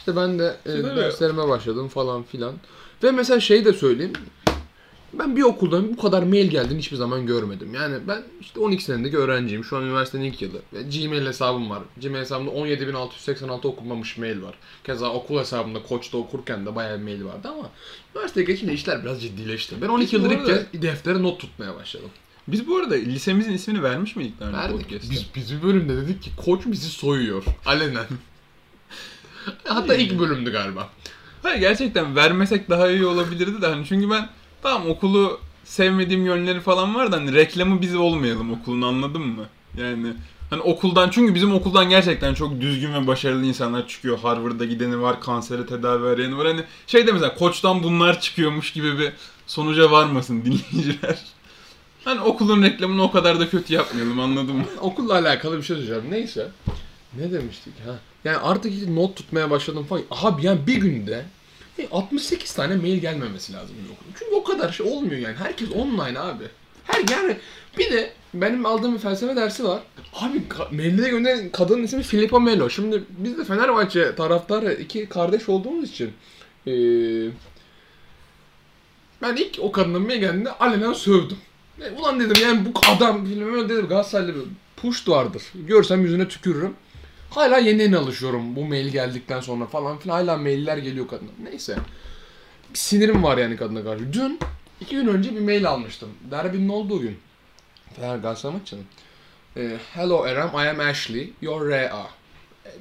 İşte 0.05 0.15
ben 0.15 0.39
de 0.39 0.55
e, 0.65 0.83
derslerime 0.83 1.47
başladım 1.47 1.87
falan 1.87 2.23
filan. 2.23 2.53
Ve 3.03 3.11
mesela 3.11 3.39
şey 3.39 3.65
de 3.65 3.73
söyleyeyim. 3.73 4.13
Ben 5.13 5.35
bir 5.35 5.41
okuldan 5.41 5.97
bu 5.97 6.01
kadar 6.01 6.23
mail 6.23 6.47
geldiğini 6.47 6.79
hiçbir 6.79 6.97
zaman 6.97 7.25
görmedim. 7.25 7.73
Yani 7.73 7.95
ben 8.07 8.23
işte 8.41 8.59
12 8.59 8.83
senedeki 8.83 9.17
öğrenciyim. 9.17 9.63
Şu 9.63 9.77
an 9.77 9.83
üniversitenin 9.83 10.23
ilk 10.23 10.41
yılı. 10.41 10.61
Ve 10.73 10.81
Gmail 10.81 11.25
hesabım 11.25 11.69
var. 11.69 11.83
Gmail 12.01 12.21
hesabımda 12.21 12.51
17.686 12.51 13.67
okunmamış 13.67 14.17
mail 14.17 14.41
var. 14.41 14.55
Keza 14.83 15.13
okul 15.13 15.39
hesabımda 15.39 15.83
Koç'ta 15.83 16.17
okurken 16.17 16.65
de 16.65 16.75
bayağı 16.75 16.99
mail 16.99 17.25
vardı 17.25 17.47
ama 17.47 17.69
üniversiteye 18.15 18.45
geçince 18.45 18.73
işler 18.73 19.03
biraz 19.03 19.21
ciddileşti. 19.21 19.75
Ben 19.81 19.87
12 19.87 20.15
Biz 20.15 20.23
bu 20.23 20.25
yıldır 20.25 20.39
ilk 20.39 20.45
kez 20.45 20.81
deftere 20.81 21.23
not 21.23 21.39
tutmaya 21.39 21.75
başladım. 21.75 22.09
Biz 22.47 22.67
bu 22.67 22.77
arada 22.77 22.95
lisemizin 22.95 23.53
ismini 23.53 23.83
vermiş 23.83 24.15
miydik 24.15 24.41
Verdik. 24.41 24.91
Biz, 25.11 25.25
biz 25.35 25.53
bir 25.53 25.63
bölümde 25.63 25.97
dedik 25.97 26.23
ki 26.23 26.29
Koç 26.45 26.61
bizi 26.65 26.89
soyuyor. 26.89 27.43
Alenen. 27.65 28.05
Hatta 29.67 29.95
ilk 29.95 30.19
bölümdü 30.19 30.51
galiba. 30.51 30.89
Hayır 31.43 31.59
gerçekten 31.59 32.15
vermesek 32.15 32.69
daha 32.69 32.89
iyi 32.89 33.05
olabilirdi 33.05 33.61
de 33.61 33.67
hani 33.67 33.85
çünkü 33.85 34.09
ben 34.09 34.29
tamam 34.61 34.89
okulu 34.89 35.39
sevmediğim 35.63 36.25
yönleri 36.25 36.61
falan 36.61 36.95
var 36.95 37.11
da 37.11 37.15
hani 37.15 37.33
reklamı 37.33 37.81
biz 37.81 37.95
olmayalım 37.95 38.53
okulun 38.53 38.81
anladın 38.81 39.21
mı? 39.21 39.45
Yani 39.77 40.13
hani 40.49 40.61
okuldan 40.61 41.09
çünkü 41.09 41.35
bizim 41.35 41.53
okuldan 41.53 41.89
gerçekten 41.89 42.33
çok 42.33 42.61
düzgün 42.61 42.93
ve 42.93 43.07
başarılı 43.07 43.45
insanlar 43.45 43.87
çıkıyor. 43.87 44.19
Harvard'a 44.19 44.65
gideni 44.65 45.01
var, 45.01 45.21
kansere 45.21 45.65
tedavi 45.65 46.07
arayeni 46.07 46.37
var. 46.37 46.47
Hani 46.47 46.61
şey 46.87 47.07
de 47.07 47.11
mesela 47.11 47.35
koçtan 47.35 47.83
bunlar 47.83 48.21
çıkıyormuş 48.21 48.73
gibi 48.73 48.99
bir 48.99 49.13
sonuca 49.47 49.91
varmasın 49.91 50.45
dinleyiciler. 50.45 51.19
Hani 52.05 52.21
okulun 52.21 52.63
reklamını 52.63 53.03
o 53.03 53.11
kadar 53.11 53.39
da 53.39 53.49
kötü 53.49 53.73
yapmayalım 53.73 54.19
anladın 54.19 54.55
mı? 54.55 54.65
Okulla 54.81 55.13
alakalı 55.13 55.57
bir 55.57 55.63
şey 55.63 55.75
söyleyeceğim. 55.75 56.03
Neyse. 56.09 56.47
Ne 57.13 57.31
demiştik 57.31 57.73
ha? 57.85 57.99
Yani 58.25 58.37
artık 58.37 58.73
işte 58.73 58.95
not 58.95 59.15
tutmaya 59.15 59.49
başladım 59.49 59.85
falan. 59.89 60.03
Abi 60.11 60.45
yani 60.45 60.67
bir 60.67 60.75
günde 60.75 61.25
e, 61.79 61.87
68 61.91 62.53
tane 62.53 62.75
mail 62.75 62.97
gelmemesi 62.97 63.53
lazım 63.53 63.75
bir 63.85 63.93
okulun. 63.93 64.13
Çünkü 64.19 64.35
o 64.35 64.43
kadar 64.43 64.71
şey 64.71 64.85
olmuyor 64.85 65.17
yani. 65.17 65.35
Herkes 65.35 65.69
online 65.71 66.19
abi. 66.19 66.43
Her 66.83 67.03
yani 67.11 67.37
bir 67.77 67.91
de 67.91 68.13
benim 68.33 68.65
aldığım 68.65 68.93
bir 68.93 68.99
felsefe 68.99 69.35
dersi 69.35 69.63
var. 69.63 69.81
Abi 70.13 70.41
mailleri 70.71 71.09
gönderen 71.09 71.49
kadının 71.49 71.83
ismi 71.83 72.03
Filippa 72.03 72.39
Melo. 72.39 72.69
Şimdi 72.69 73.03
biz 73.09 73.37
de 73.37 73.43
Fenerbahçe 73.45 74.15
taraftarı 74.15 74.73
iki 74.73 75.09
kardeş 75.09 75.49
olduğumuz 75.49 75.89
için 75.89 76.11
eee 76.65 77.29
ben 79.21 79.35
ilk 79.35 79.57
o 79.59 79.71
kadının 79.71 80.01
mail 80.01 80.19
geldiğinde 80.19 80.51
alenen 80.51 80.93
sövdüm. 80.93 81.37
E, 81.81 81.91
ulan 81.91 82.19
dedim 82.19 82.43
yani 82.43 82.65
bu 82.65 82.79
adam 82.95 83.25
bilmem 83.25 83.69
dedim 83.69 83.87
Galatasaraylı 83.87 84.35
bir 84.35 84.41
push 84.77 85.07
vardır. 85.07 85.43
Görsem 85.55 86.01
yüzüne 86.01 86.27
tükürürüm. 86.27 86.73
Hala 87.35 87.57
yeni 87.57 87.81
yeni 87.81 87.97
alışıyorum 87.97 88.55
bu 88.55 88.65
mail 88.65 88.87
geldikten 88.87 89.39
sonra 89.41 89.65
falan 89.65 89.97
filan. 89.97 90.15
Hala 90.15 90.37
mailler 90.37 90.77
geliyor 90.77 91.07
kadına. 91.07 91.29
Neyse. 91.43 91.75
Bir 92.73 92.77
sinirim 92.77 93.23
var 93.23 93.37
yani 93.37 93.57
kadına 93.57 93.83
karşı. 93.83 94.13
Dün, 94.13 94.39
iki 94.81 94.95
gün 94.95 95.07
önce 95.07 95.35
bir 95.35 95.39
mail 95.39 95.69
almıştım. 95.69 96.09
Derbinin 96.31 96.69
olduğu 96.69 97.01
gün. 97.01 97.17
Fener 97.95 98.17
Galatasaray 98.17 98.57
maçının. 98.57 98.83
E, 99.57 99.77
Hello 99.93 100.25
Eram, 100.25 100.51
I 100.65 100.69
am 100.69 100.79
Ashley. 100.79 101.33
Your 101.41 101.69
RA. 101.69 102.07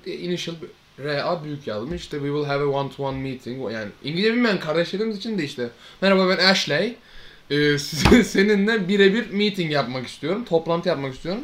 E, 0.07 0.13
initial 0.13 0.55
RA 0.99 1.45
büyük 1.45 1.67
yazmış. 1.67 2.03
İşte 2.03 2.17
we 2.17 2.29
will 2.29 2.45
have 2.47 2.65
a 2.65 2.67
one 2.67 2.91
to 2.91 3.03
one 3.05 3.19
meeting. 3.19 3.73
Yani 3.73 3.89
İngilizce 4.05 4.33
bilmeyen 4.33 4.61
kardeşlerimiz 4.61 5.17
için 5.17 5.39
de 5.39 5.45
işte. 5.45 5.69
Merhaba 6.01 6.29
ben 6.29 6.45
Ashley. 6.45 6.97
Ee, 7.51 7.79
size- 7.79 8.25
seninle 8.25 8.89
birebir 8.89 9.31
meeting 9.31 9.73
yapmak 9.73 10.07
istiyorum. 10.07 10.45
Toplantı 10.45 10.89
yapmak 10.89 11.15
istiyorum. 11.15 11.43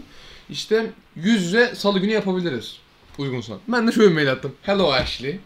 İşte 0.51 0.87
yüz 1.17 1.43
yüze 1.43 1.75
salı 1.75 1.99
günü 1.99 2.13
yapabiliriz. 2.13 2.79
Uygunsa. 3.21 3.55
Ben 3.69 3.89
de 3.89 3.93
şöyle 3.93 4.11
bir 4.11 4.15
mail 4.15 4.33
attım. 4.33 4.53
Hello 4.63 4.93
Ashley. 4.93 5.41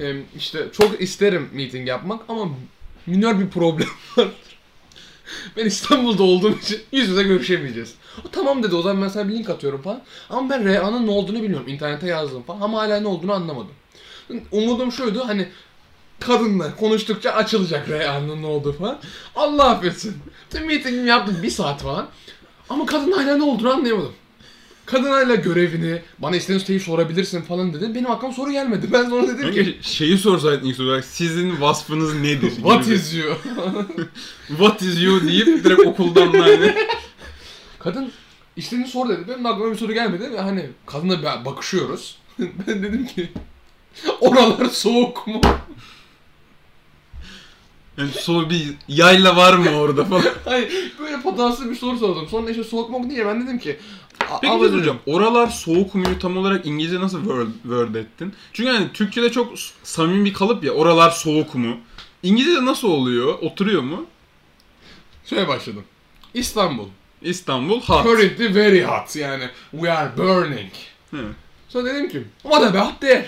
Ee, 0.00 0.16
işte 0.36 0.66
çok 0.72 1.00
isterim 1.00 1.48
meeting 1.52 1.88
yapmak 1.88 2.20
ama 2.28 2.48
minör 3.06 3.40
bir 3.40 3.48
problem 3.48 3.88
var. 4.16 4.28
ben 5.56 5.66
İstanbul'da 5.66 6.22
olduğum 6.22 6.58
için 6.58 6.80
yüz 6.92 7.08
yüze 7.08 7.22
görüşemeyeceğiz. 7.22 7.94
O 8.26 8.28
tamam 8.30 8.62
dedi 8.62 8.74
o 8.74 8.82
zaman 8.82 9.02
ben 9.02 9.08
sana 9.08 9.28
bir 9.28 9.34
link 9.34 9.50
atıyorum 9.50 9.82
falan. 9.82 10.02
Ama 10.30 10.50
ben 10.50 10.64
RA'nın 10.64 11.06
ne 11.06 11.10
olduğunu 11.10 11.42
bilmiyorum. 11.42 11.68
İnternete 11.68 12.06
yazdım 12.06 12.42
falan 12.42 12.60
ama 12.60 12.78
hala 12.78 13.00
ne 13.00 13.08
olduğunu 13.08 13.32
anlamadım. 13.32 13.72
Umudum 14.52 14.92
şuydu 14.92 15.28
hani 15.28 15.48
kadınla 16.20 16.76
konuştukça 16.76 17.30
açılacak 17.30 17.88
Reyhan'ın 17.88 18.42
ne 18.42 18.46
olduğu 18.46 18.72
falan. 18.72 18.98
Allah 19.36 19.70
affetsin. 19.70 20.16
Tüm 20.50 20.66
meetingimi 20.66 21.08
yaptım 21.08 21.36
bir 21.42 21.50
saat 21.50 21.82
falan. 21.82 22.08
Ama 22.68 22.86
kadın 22.86 23.12
hala 23.12 23.36
ne 23.36 23.42
olduğunu 23.42 23.72
anlayamadım. 23.72 24.12
Kadın 24.90 25.10
hala 25.10 25.34
görevini, 25.34 26.02
bana 26.18 26.36
istediğin 26.36 26.64
şeyi 26.64 26.80
sorabilirsin 26.80 27.42
falan 27.42 27.72
dedi. 27.74 27.94
Benim 27.94 28.10
aklıma 28.10 28.34
soru 28.34 28.52
gelmedi. 28.52 28.86
Ben 28.92 29.08
sonra 29.08 29.28
dedim 29.28 29.52
ki, 29.52 29.78
şeyi 29.82 30.18
sorsaydın 30.18 30.66
ilk 30.66 30.80
olarak 30.80 31.04
sizin 31.04 31.60
vasfınız 31.60 32.14
nedir? 32.14 32.50
what 32.50 32.88
is 32.88 33.14
you? 33.14 33.34
What 34.48 34.82
is 34.82 35.02
you 35.02 35.28
deyip 35.28 35.64
direkt 35.64 35.86
okuldan 35.86 36.32
da 36.32 36.42
hani 36.42 36.74
kadın 37.78 38.12
istediğini 38.56 38.88
sor 38.88 39.08
dedi. 39.08 39.28
Benim 39.28 39.44
de 39.44 39.48
aklıma 39.48 39.70
bir 39.70 39.76
soru 39.76 39.92
gelmedi 39.92 40.32
ve 40.32 40.40
hani 40.40 40.66
kadınla 40.86 41.14
ba- 41.14 41.44
bakışıyoruz. 41.44 42.18
ben 42.38 42.82
dedim 42.82 43.06
ki, 43.06 43.28
oralar 44.20 44.66
soğuk 44.66 45.26
mu? 45.26 45.40
Yani 47.98 48.10
soru 48.10 48.50
bir 48.50 48.74
yayla 48.88 49.36
var 49.36 49.54
mı 49.54 49.70
orada 49.70 50.04
falan. 50.04 50.24
Hayır 50.44 50.92
böyle 50.98 51.20
potansiyel 51.20 51.70
bir 51.70 51.76
soru 51.76 51.98
sordum. 51.98 52.28
Sonra 52.28 52.50
işte 52.50 52.64
soğuk 52.64 52.90
mu 52.90 53.10
diye 53.10 53.26
ben 53.26 53.46
dedim 53.46 53.58
ki, 53.58 53.76
"A- 54.30 54.40
Peki 54.40 54.52
abi 54.52 54.72
bir 54.72 54.84
şey. 54.84 54.92
Oralar 55.06 55.46
soğuk 55.46 55.94
muyu 55.94 56.18
tam 56.18 56.36
olarak 56.36 56.66
İngilizce 56.66 57.00
nasıl 57.00 57.18
word, 57.18 57.46
word 57.62 57.94
ettin? 57.94 58.32
Çünkü 58.52 58.70
hani 58.70 58.92
Türkçe'de 58.92 59.30
çok 59.32 59.52
samimi 59.82 60.24
bir 60.24 60.32
kalıp 60.32 60.64
ya. 60.64 60.72
Oralar 60.72 61.10
soğuk 61.10 61.54
mu? 61.54 61.76
İngilizce'de 62.22 62.64
nasıl 62.64 62.88
oluyor? 62.88 63.38
Oturuyor 63.42 63.82
mu? 63.82 64.06
Şöyle 65.24 65.48
başladım. 65.48 65.84
İstanbul. 66.34 66.86
İstanbul 67.22 67.80
hot. 67.80 68.06
Currently 68.06 68.54
very 68.54 68.82
hot. 68.84 69.16
Yani 69.16 69.44
we 69.70 69.92
are 69.92 70.16
burning. 70.16 70.70
Hı. 71.10 71.24
Sonra 71.68 71.84
dedim 71.94 72.08
ki 72.08 72.22
what 72.42 72.62
about 72.76 73.00
there? 73.00 73.26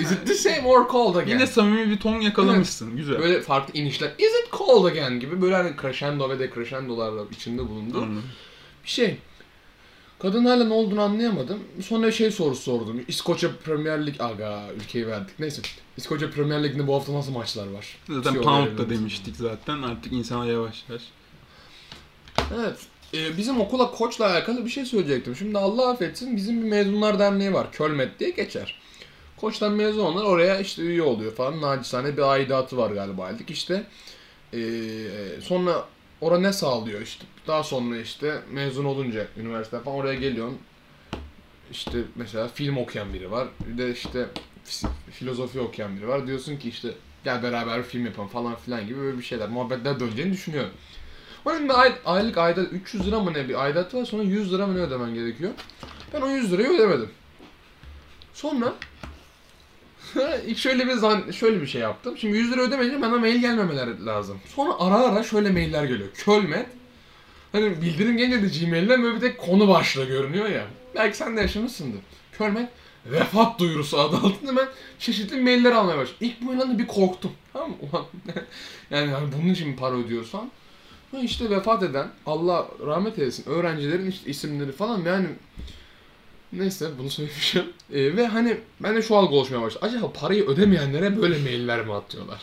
Is 0.00 0.12
it 0.12 0.26
the 0.26 0.34
same 0.34 0.66
or 0.66 0.88
cold 0.88 1.16
again? 1.16 1.34
Yine 1.34 1.46
samimi 1.46 1.90
bir 1.90 1.98
ton 1.98 2.20
yakalamışsın. 2.20 2.96
Güzel. 2.96 3.18
böyle 3.18 3.40
farklı 3.40 3.80
inişler. 3.80 4.08
Is 4.18 4.32
it 4.44 4.52
cold 4.52 4.84
again 4.84 5.20
gibi 5.20 5.42
böyle 5.42 5.54
hani 5.54 5.72
crescendo 5.82 6.30
ve 6.30 6.38
decrescendolarla 6.38 7.24
içinde 7.30 7.68
bulundu. 7.68 7.98
Anladım. 7.98 8.22
Bir 8.84 8.88
şey. 8.88 9.18
Kadın 10.18 10.44
hala 10.44 10.64
ne 10.64 10.72
olduğunu 10.72 11.02
anlayamadım. 11.02 11.58
Sonra 11.82 12.12
şey 12.12 12.30
sorusu 12.30 12.62
sordum. 12.62 13.00
İskoçya 13.08 13.50
Premier 13.64 14.06
Lig 14.06 14.20
aga 14.20 14.62
ülkeyi 14.76 15.06
verdik. 15.06 15.38
Neyse. 15.38 15.62
İskoçya 15.96 16.30
Premier 16.30 16.64
Lig'de 16.64 16.86
bu 16.86 16.94
hafta 16.94 17.14
nasıl 17.14 17.32
maçlar 17.32 17.66
var? 17.66 17.98
Zaten 18.08 18.32
Şey 18.32 18.42
pound 18.42 18.66
da 18.66 18.82
evet. 18.82 18.90
demiştik 18.90 19.36
zaten. 19.36 19.82
Artık 19.82 20.12
insana 20.12 20.46
yavaş 20.46 20.84
yavaş. 20.88 21.02
Evet. 22.54 22.78
Ee, 23.14 23.36
bizim 23.36 23.60
okula 23.60 23.90
koçla 23.90 24.30
alakalı 24.30 24.64
bir 24.64 24.70
şey 24.70 24.84
söyleyecektim. 24.84 25.36
Şimdi 25.36 25.58
Allah 25.58 25.90
affetsin 25.90 26.36
bizim 26.36 26.62
bir 26.62 26.68
mezunlar 26.68 27.18
derneği 27.18 27.52
var. 27.52 27.72
Kölmet 27.72 28.20
diye 28.20 28.30
geçer. 28.30 28.80
Koçtan 29.36 29.72
mezun 29.72 30.00
olanlar 30.00 30.24
oraya 30.24 30.60
işte 30.60 30.82
üye 30.82 31.02
oluyor 31.02 31.34
falan. 31.34 31.60
Nacizane 31.60 32.16
bir 32.16 32.22
aidatı 32.22 32.76
var 32.76 32.90
galiba 32.90 33.24
aylık. 33.24 33.50
İşte 33.50 33.86
ee, 34.54 35.08
sonra 35.42 35.84
orada 36.20 36.40
ne 36.40 36.52
sağlıyor 36.52 37.00
işte. 37.00 37.24
Daha 37.46 37.62
sonra 37.62 37.96
işte 37.96 38.40
mezun 38.50 38.84
olunca 38.84 39.26
üniversite 39.36 39.80
falan 39.80 39.96
oraya 39.96 40.14
geliyorsun. 40.14 40.58
İşte 41.70 41.98
mesela 42.14 42.48
film 42.48 42.76
okuyan 42.76 43.14
biri 43.14 43.30
var. 43.30 43.48
Bir 43.66 43.78
de 43.78 43.92
işte 43.92 44.26
filozofi 45.10 45.60
okuyan 45.60 45.96
biri 45.96 46.08
var. 46.08 46.26
Diyorsun 46.26 46.56
ki 46.56 46.68
işte 46.68 46.88
gel 47.24 47.42
beraber 47.42 47.82
film 47.82 48.06
yapalım 48.06 48.28
falan 48.28 48.56
filan 48.56 48.86
gibi 48.86 48.98
böyle 48.98 49.18
bir 49.18 49.22
şeyler. 49.22 49.48
Muhabbetler 49.48 50.00
döneceğini 50.00 50.32
düşünüyorum. 50.32 50.70
Onun 51.44 51.68
bir 51.68 51.80
ay, 51.80 51.92
aylık 52.04 52.38
ayda 52.38 52.60
300 52.60 53.06
lira 53.06 53.20
mı 53.20 53.32
ne 53.32 53.48
bir 53.48 53.62
aidat 53.64 53.94
var 53.94 54.04
sonra 54.04 54.22
100 54.22 54.52
lira 54.52 54.66
mı 54.66 54.76
ne 54.76 54.80
ödemen 54.80 55.14
gerekiyor. 55.14 55.50
Ben 56.12 56.20
o 56.20 56.28
100 56.28 56.52
lirayı 56.52 56.68
ödemedim. 56.68 57.10
Sonra 58.34 58.74
şöyle 60.56 60.86
bir 60.86 60.92
zan, 60.92 61.30
şöyle 61.30 61.60
bir 61.60 61.66
şey 61.66 61.80
yaptım. 61.80 62.18
Şimdi 62.18 62.36
100 62.36 62.52
lira 62.52 62.60
ödemeyince 62.60 63.02
bana 63.02 63.16
mail 63.16 63.40
gelmemeleri 63.40 64.06
lazım. 64.06 64.38
Sonra 64.56 64.72
ara 64.78 64.94
ara 64.94 65.22
şöyle 65.22 65.50
mailler 65.50 65.84
geliyor. 65.84 66.08
Kölmet. 66.14 66.66
Hani 67.52 67.82
bildirim 67.82 68.16
gelince 68.16 68.42
de 68.42 68.64
Gmail'den 68.64 69.02
böyle 69.02 69.16
bir 69.16 69.20
tek 69.20 69.38
konu 69.38 69.68
başlığı 69.68 70.04
görünüyor 70.04 70.48
ya. 70.48 70.66
Belki 70.94 71.16
sen 71.16 71.36
de 71.36 71.40
yaşamışsındır. 71.40 72.00
Kölmet 72.38 72.68
vefat 73.06 73.58
duyurusu 73.58 73.98
adı 74.00 74.16
altında 74.16 74.56
ben 74.56 74.68
çeşitli 74.98 75.40
mailler 75.40 75.72
almaya 75.72 75.98
başladım. 75.98 76.18
İlk 76.20 76.40
bu 76.40 76.44
mailden 76.44 76.78
bir 76.78 76.86
korktum. 76.86 77.32
Tamam 77.52 77.70
mı? 77.70 77.76
Ulan 77.92 78.04
yani 78.90 79.10
hani 79.10 79.28
bunun 79.32 79.52
için 79.52 79.76
para. 79.76 79.96
Ha 81.10 81.18
işte 81.22 81.50
vefat 81.50 81.82
eden 81.82 82.08
Allah 82.26 82.68
rahmet 82.86 83.18
eylesin 83.18 83.50
öğrencilerin 83.50 84.10
işte 84.10 84.30
isimleri 84.30 84.72
falan 84.72 85.00
yani 85.00 85.26
neyse 86.58 86.90
bunu 86.98 87.10
söylemişim. 87.10 87.64
Ee, 87.92 88.16
ve 88.16 88.26
hani 88.26 88.56
ben 88.80 88.96
de 88.96 89.02
şu 89.02 89.16
algı 89.16 89.34
oluşmaya 89.34 89.62
başladı. 89.62 89.86
Acaba 89.86 90.12
parayı 90.12 90.46
ödemeyenlere 90.46 91.22
böyle 91.22 91.38
mailler 91.38 91.86
mi 91.86 91.94
atıyorlar? 91.94 92.40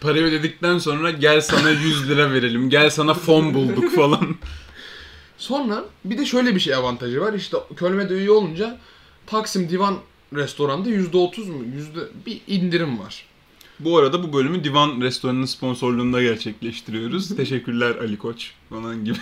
Parayı 0.00 0.24
ödedikten 0.24 0.78
sonra 0.78 1.10
gel 1.10 1.40
sana 1.40 1.70
100 1.70 2.08
lira 2.08 2.32
verelim. 2.32 2.70
Gel 2.70 2.90
sana 2.90 3.14
fon 3.14 3.54
bulduk 3.54 3.94
falan. 3.94 4.36
Sonra 5.38 5.84
bir 6.04 6.18
de 6.18 6.24
şöyle 6.24 6.54
bir 6.54 6.60
şey 6.60 6.74
avantajı 6.74 7.20
var. 7.20 7.32
İşte 7.32 7.56
Kölme'de 7.76 8.14
üye 8.14 8.30
olunca 8.30 8.78
Taksim 9.26 9.68
Divan 9.68 9.98
restoranda 10.34 10.88
%30 10.90 11.46
mu? 11.50 11.64
Yüzde 11.76 12.00
bir 12.26 12.40
indirim 12.46 12.98
var. 12.98 13.24
Bu 13.80 13.98
arada 13.98 14.22
bu 14.22 14.32
bölümü 14.32 14.64
Divan 14.64 15.00
Restoranı'nın 15.00 15.44
sponsorluğunda 15.44 16.22
gerçekleştiriyoruz. 16.22 17.36
Teşekkürler 17.36 17.96
Ali 17.96 18.18
Koç 18.18 18.50
falan 18.68 19.04
gibi. 19.04 19.18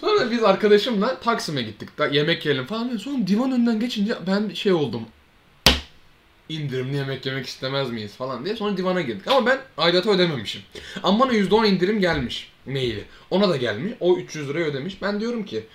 Sonra 0.00 0.30
biz 0.30 0.44
arkadaşımla 0.44 1.20
Taksim'e 1.20 1.62
gittik. 1.62 1.98
Da 1.98 2.06
yemek 2.06 2.46
yiyelim 2.46 2.66
falan. 2.66 2.96
Sonra 2.96 3.26
divan 3.26 3.52
önünden 3.52 3.80
geçince 3.80 4.14
ben 4.26 4.54
şey 4.54 4.72
oldum. 4.72 5.02
İndirimli 6.48 6.96
yemek 6.96 7.26
yemek 7.26 7.46
istemez 7.46 7.90
miyiz 7.90 8.12
falan 8.12 8.44
diye. 8.44 8.56
Sonra 8.56 8.76
divana 8.76 9.00
girdik. 9.00 9.28
Ama 9.28 9.46
ben 9.46 9.58
aidatı 9.78 10.10
ödememişim. 10.10 10.62
Ama 11.02 11.20
bana 11.20 11.32
%10 11.32 11.66
indirim 11.66 12.00
gelmiş. 12.00 12.52
Maili. 12.66 13.04
Ona 13.30 13.48
da 13.48 13.56
gelmiş. 13.56 13.92
O 14.00 14.16
300 14.16 14.48
lirayı 14.48 14.64
ödemiş. 14.64 15.02
Ben 15.02 15.20
diyorum 15.20 15.44
ki 15.44 15.66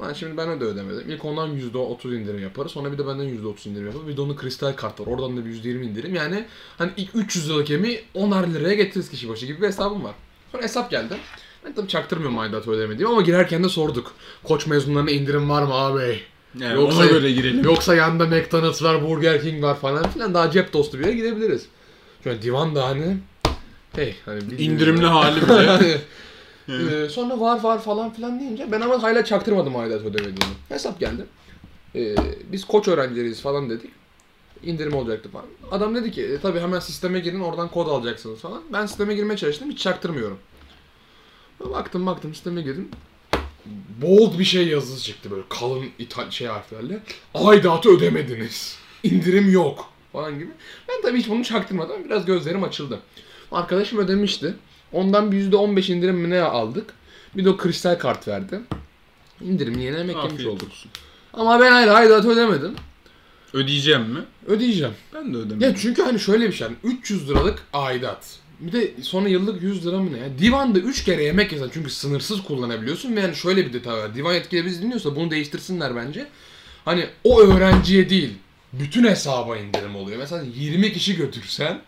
Lan 0.00 0.12
şimdi 0.12 0.36
ben 0.36 0.60
de 0.60 0.64
ödemedim. 0.64 1.10
İlk 1.10 1.24
ondan 1.24 1.58
%30 1.58 2.16
indirim 2.16 2.42
yaparız. 2.42 2.72
Sonra 2.72 2.92
bir 2.92 2.98
de 2.98 3.06
benden 3.06 3.24
%30 3.24 3.68
indirim 3.68 3.86
yaparız. 3.86 4.06
Bir 4.08 4.16
de 4.16 4.20
onun 4.20 4.36
kristal 4.36 4.72
kart 4.72 5.00
var. 5.00 5.06
Oradan 5.06 5.36
da 5.36 5.44
bir 5.44 5.50
%20 5.50 5.82
indirim. 5.82 6.14
Yani 6.14 6.44
hani 6.78 6.90
ilk 6.96 7.10
300 7.14 7.48
liralık 7.48 7.70
yemeği 7.70 8.04
10'ar 8.14 8.54
liraya 8.54 8.74
getiririz 8.74 9.10
kişi 9.10 9.28
başı 9.28 9.46
gibi 9.46 9.62
bir 9.62 9.66
hesabım 9.66 10.04
var. 10.04 10.14
Sonra 10.52 10.62
hesap 10.62 10.90
geldi. 10.90 11.16
Ben 11.64 11.72
tabii 11.72 11.88
çaktırmıyorum 11.88 12.38
aidatı 12.38 12.70
ödemediğimi 12.70 13.12
ama 13.12 13.22
girerken 13.22 13.64
de 13.64 13.68
sorduk. 13.68 14.12
Koç 14.44 14.66
mezunlarına 14.66 15.10
indirim 15.10 15.50
var 15.50 15.62
mı 15.62 15.74
abi? 15.74 16.20
Yani 16.58 16.74
Yoksa- 16.74 16.96
ona 16.98 17.06
göre 17.06 17.32
girelim. 17.32 17.64
Yoksa 17.64 17.94
yanında 17.94 18.26
McDonald's 18.26 18.82
var, 18.82 19.02
Burger 19.02 19.42
King 19.42 19.62
var 19.62 19.80
falan 19.80 20.10
filan. 20.10 20.34
Daha 20.34 20.50
cep 20.50 20.72
dostu 20.72 20.98
bir 20.98 21.04
yere 21.04 21.16
gidebiliriz. 21.16 21.66
Şöyle 22.24 22.42
divan 22.42 22.74
da 22.74 22.86
hani... 22.88 23.16
Hey 23.96 24.14
hani 24.24 24.40
İndirimli 24.58 25.06
hali 25.06 25.42
bile. 25.42 25.54
Yani, 25.62 25.96
ee, 26.68 27.08
sonra 27.08 27.40
var 27.40 27.62
var 27.62 27.82
falan 27.82 28.12
filan 28.12 28.40
deyince 28.40 28.72
ben 28.72 28.80
ama 28.80 29.02
hala 29.02 29.24
çaktırmadım 29.24 29.76
aidat 29.76 30.00
ödemediğimi. 30.00 30.54
Hesap 30.68 31.00
geldi. 31.00 31.26
Ee, 31.94 32.14
biz 32.52 32.64
koç 32.64 32.88
öğrencileriyiz 32.88 33.40
falan 33.40 33.70
dedik. 33.70 33.90
İndirim 34.62 34.94
olacaktı 34.94 35.28
falan. 35.30 35.46
Adam 35.70 35.94
dedi 35.94 36.10
ki 36.10 36.22
e, 36.22 36.38
tabii 36.38 36.60
hemen 36.60 36.80
sisteme 36.80 37.20
girin 37.20 37.40
oradan 37.40 37.68
kod 37.68 37.86
alacaksınız 37.88 38.38
falan. 38.40 38.62
Ben 38.72 38.86
sisteme 38.86 39.14
girmeye 39.14 39.36
çalıştım 39.36 39.70
hiç 39.70 39.78
çaktırmıyorum. 39.78 40.38
Baktım 41.60 42.06
baktım 42.06 42.34
sisteme 42.34 42.62
girdim. 42.62 42.88
Bold 44.02 44.38
bir 44.38 44.44
şey 44.44 44.68
yazısı 44.68 45.02
çıktı 45.04 45.30
böyle 45.30 45.42
kalın 45.48 45.86
ithal 45.98 46.30
şey 46.30 46.46
harflerle. 46.46 47.00
Aidatı 47.34 47.88
ödemediniz. 47.88 48.76
İndirim 49.02 49.50
yok 49.52 49.92
falan 50.12 50.38
gibi. 50.38 50.50
Ben 50.88 51.02
tabii 51.02 51.18
hiç 51.18 51.28
bunu 51.28 51.44
çaktırmadan 51.44 52.04
biraz 52.04 52.24
gözlerim 52.26 52.64
açıldı. 52.64 53.00
Arkadaşım 53.52 53.98
ödemişti. 53.98 54.54
Ondan 54.92 55.32
bir 55.32 55.52
%15 55.52 55.92
indirim 55.92 56.16
mi 56.16 56.30
ne 56.30 56.40
aldık. 56.42 56.94
Bir 57.36 57.44
de 57.44 57.50
o 57.50 57.56
kristal 57.56 57.98
kart 57.98 58.28
verdi. 58.28 58.60
İndirim 59.40 59.78
yine 59.78 59.96
emek 59.96 60.16
yemiş 60.16 60.46
olduk. 60.46 60.68
olsun. 60.68 60.90
Ama 61.32 61.60
ben 61.60 61.72
hala 61.72 61.94
aidatı 61.94 62.30
ödemedim. 62.30 62.74
Ödeyeceğim 63.52 64.02
mi? 64.02 64.20
Ödeyeceğim. 64.46 64.94
Ben 65.14 65.34
de 65.34 65.36
ödemem. 65.36 65.60
Ya 65.60 65.76
çünkü 65.76 66.02
hani 66.02 66.20
şöyle 66.20 66.48
bir 66.48 66.52
şey. 66.52 66.66
hani 66.68 66.76
300 66.82 67.28
liralık 67.28 67.62
aidat. 67.72 68.38
Bir 68.60 68.72
de 68.72 68.90
sonra 69.02 69.28
yıllık 69.28 69.62
100 69.62 69.86
lira 69.86 69.98
mı 69.98 70.12
ne 70.12 70.18
ya? 70.18 70.38
Divanda 70.38 70.78
3 70.78 71.04
kere 71.04 71.24
yemek 71.24 71.52
yesen 71.52 71.70
çünkü 71.74 71.90
sınırsız 71.90 72.42
kullanabiliyorsun 72.42 73.16
ve 73.16 73.20
yani 73.20 73.34
şöyle 73.36 73.66
bir 73.66 73.72
detay 73.72 73.94
var. 73.94 74.14
Divan 74.14 74.34
yetkili 74.34 74.64
bizi 74.64 74.82
dinliyorsa 74.82 75.16
bunu 75.16 75.30
değiştirsinler 75.30 75.96
bence. 75.96 76.26
Hani 76.84 77.06
o 77.24 77.40
öğrenciye 77.40 78.10
değil, 78.10 78.30
bütün 78.72 79.04
hesaba 79.04 79.56
indirim 79.56 79.96
oluyor. 79.96 80.18
Mesela 80.18 80.44
20 80.56 80.92
kişi 80.92 81.16
götürsen 81.16 81.80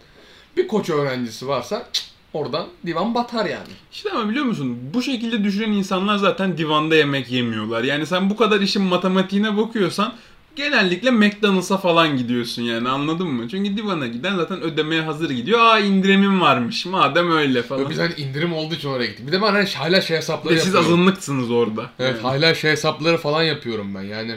bir 0.57 0.69
koç 0.69 0.91
öğrencisi 0.91 1.49
varsa 1.49 1.89
oradan 2.33 2.67
divan 2.87 3.15
batar 3.15 3.47
yani. 3.47 3.73
İşte 3.93 4.11
ama 4.11 4.31
biliyor 4.31 4.45
musun 4.45 4.79
bu 4.95 5.03
şekilde 5.03 5.45
düşünen 5.45 5.73
insanlar 5.73 6.17
zaten 6.17 6.59
divanda 6.59 6.97
yemek 6.97 7.31
yemiyorlar. 7.31 7.85
Yani 7.85 8.07
sen 8.07 8.31
bu 8.31 8.37
kadar 8.37 8.61
işin 8.61 8.83
matematiğine 8.83 9.57
bakıyorsan 9.57 10.15
genellikle 10.57 11.11
McDonald's'a 11.11 11.79
falan 11.79 12.17
gidiyorsun 12.17 12.63
yani 12.63 12.89
anladın 12.89 13.27
mı? 13.27 13.49
Çünkü 13.49 13.77
divana 13.77 14.07
giden 14.07 14.37
zaten 14.37 14.63
ödemeye 14.63 15.03
hazır 15.03 15.31
gidiyor. 15.31 15.61
Aa 15.61 15.79
indirimim 15.79 16.41
varmış 16.41 16.87
madem 16.87 17.33
öyle 17.33 17.63
falan. 17.63 17.85
Ve 17.85 17.91
Biz 17.91 17.99
hani 17.99 18.15
indirim 18.15 18.53
olduğu 18.53 18.75
için 18.75 18.89
oraya 18.89 19.07
gittik. 19.07 19.27
Bir 19.27 19.33
de 19.33 19.43
ben 19.43 19.53
hani 19.53 19.69
hala 19.69 20.01
şey 20.01 20.17
hesapları 20.17 20.55
Ve 20.55 20.59
siz 20.59 20.75
yapıyorum. 20.75 20.93
azınlıksınız 20.93 21.51
orada. 21.51 21.91
Evet 21.99 22.15
Yani. 22.15 22.23
hala 22.23 22.55
şey 22.55 22.71
hesapları 22.71 23.17
falan 23.19 23.43
yapıyorum 23.43 23.95
ben 23.95 24.03
yani. 24.03 24.37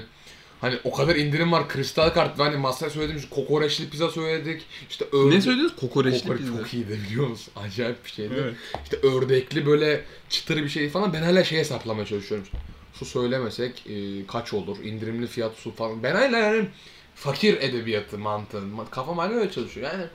Hani 0.62 0.76
o 0.84 0.92
kadar 0.92 1.16
indirim 1.16 1.52
var 1.52 1.68
kristal 1.70 2.10
kart 2.10 2.40
hani 2.40 2.58
masaya 2.58 2.90
söyledim 2.90 3.22
kokoreçli 3.30 3.90
pizza 3.90 4.10
söyledik 4.10 4.62
işte 4.90 5.06
örde... 5.14 5.36
Ne 5.36 5.42
söylediniz? 5.42 5.72
Kokoreçli 5.76 6.22
Kokoreç 6.22 6.42
pizza. 6.42 6.58
çok 6.58 6.74
iyiydi 6.74 7.00
biliyor 7.10 7.28
musun? 7.28 7.54
Acayip 7.66 8.06
bir 8.06 8.12
şeydi. 8.12 8.34
Evet. 8.44 8.54
İşte 8.84 8.98
ördekli 9.08 9.66
böyle 9.66 10.02
çıtır 10.30 10.58
bir 10.58 10.70
şey 10.70 10.90
falan 10.90 11.14
ben 11.14 11.24
hala 11.24 11.44
şey 11.44 11.60
hesaplamaya 11.60 12.06
çalışıyorum. 12.06 12.48
Su 13.00 13.06
söylemesek 13.06 13.84
e, 13.88 14.28
kaç 14.28 14.54
olur? 14.54 14.78
indirimli 14.84 15.28
fiyat 15.28 15.56
su 15.56 15.72
falan. 15.72 16.04
Ben 16.04 16.16
hala 16.16 16.38
yani 16.38 16.68
fakir 17.16 17.58
edebiyatı 17.62 18.18
mantığı. 18.18 18.58
Ma- 18.58 18.90
Kafam 18.90 19.18
hala 19.18 19.34
öyle 19.34 19.52
çalışıyor 19.52 19.92
yani. 19.94 20.06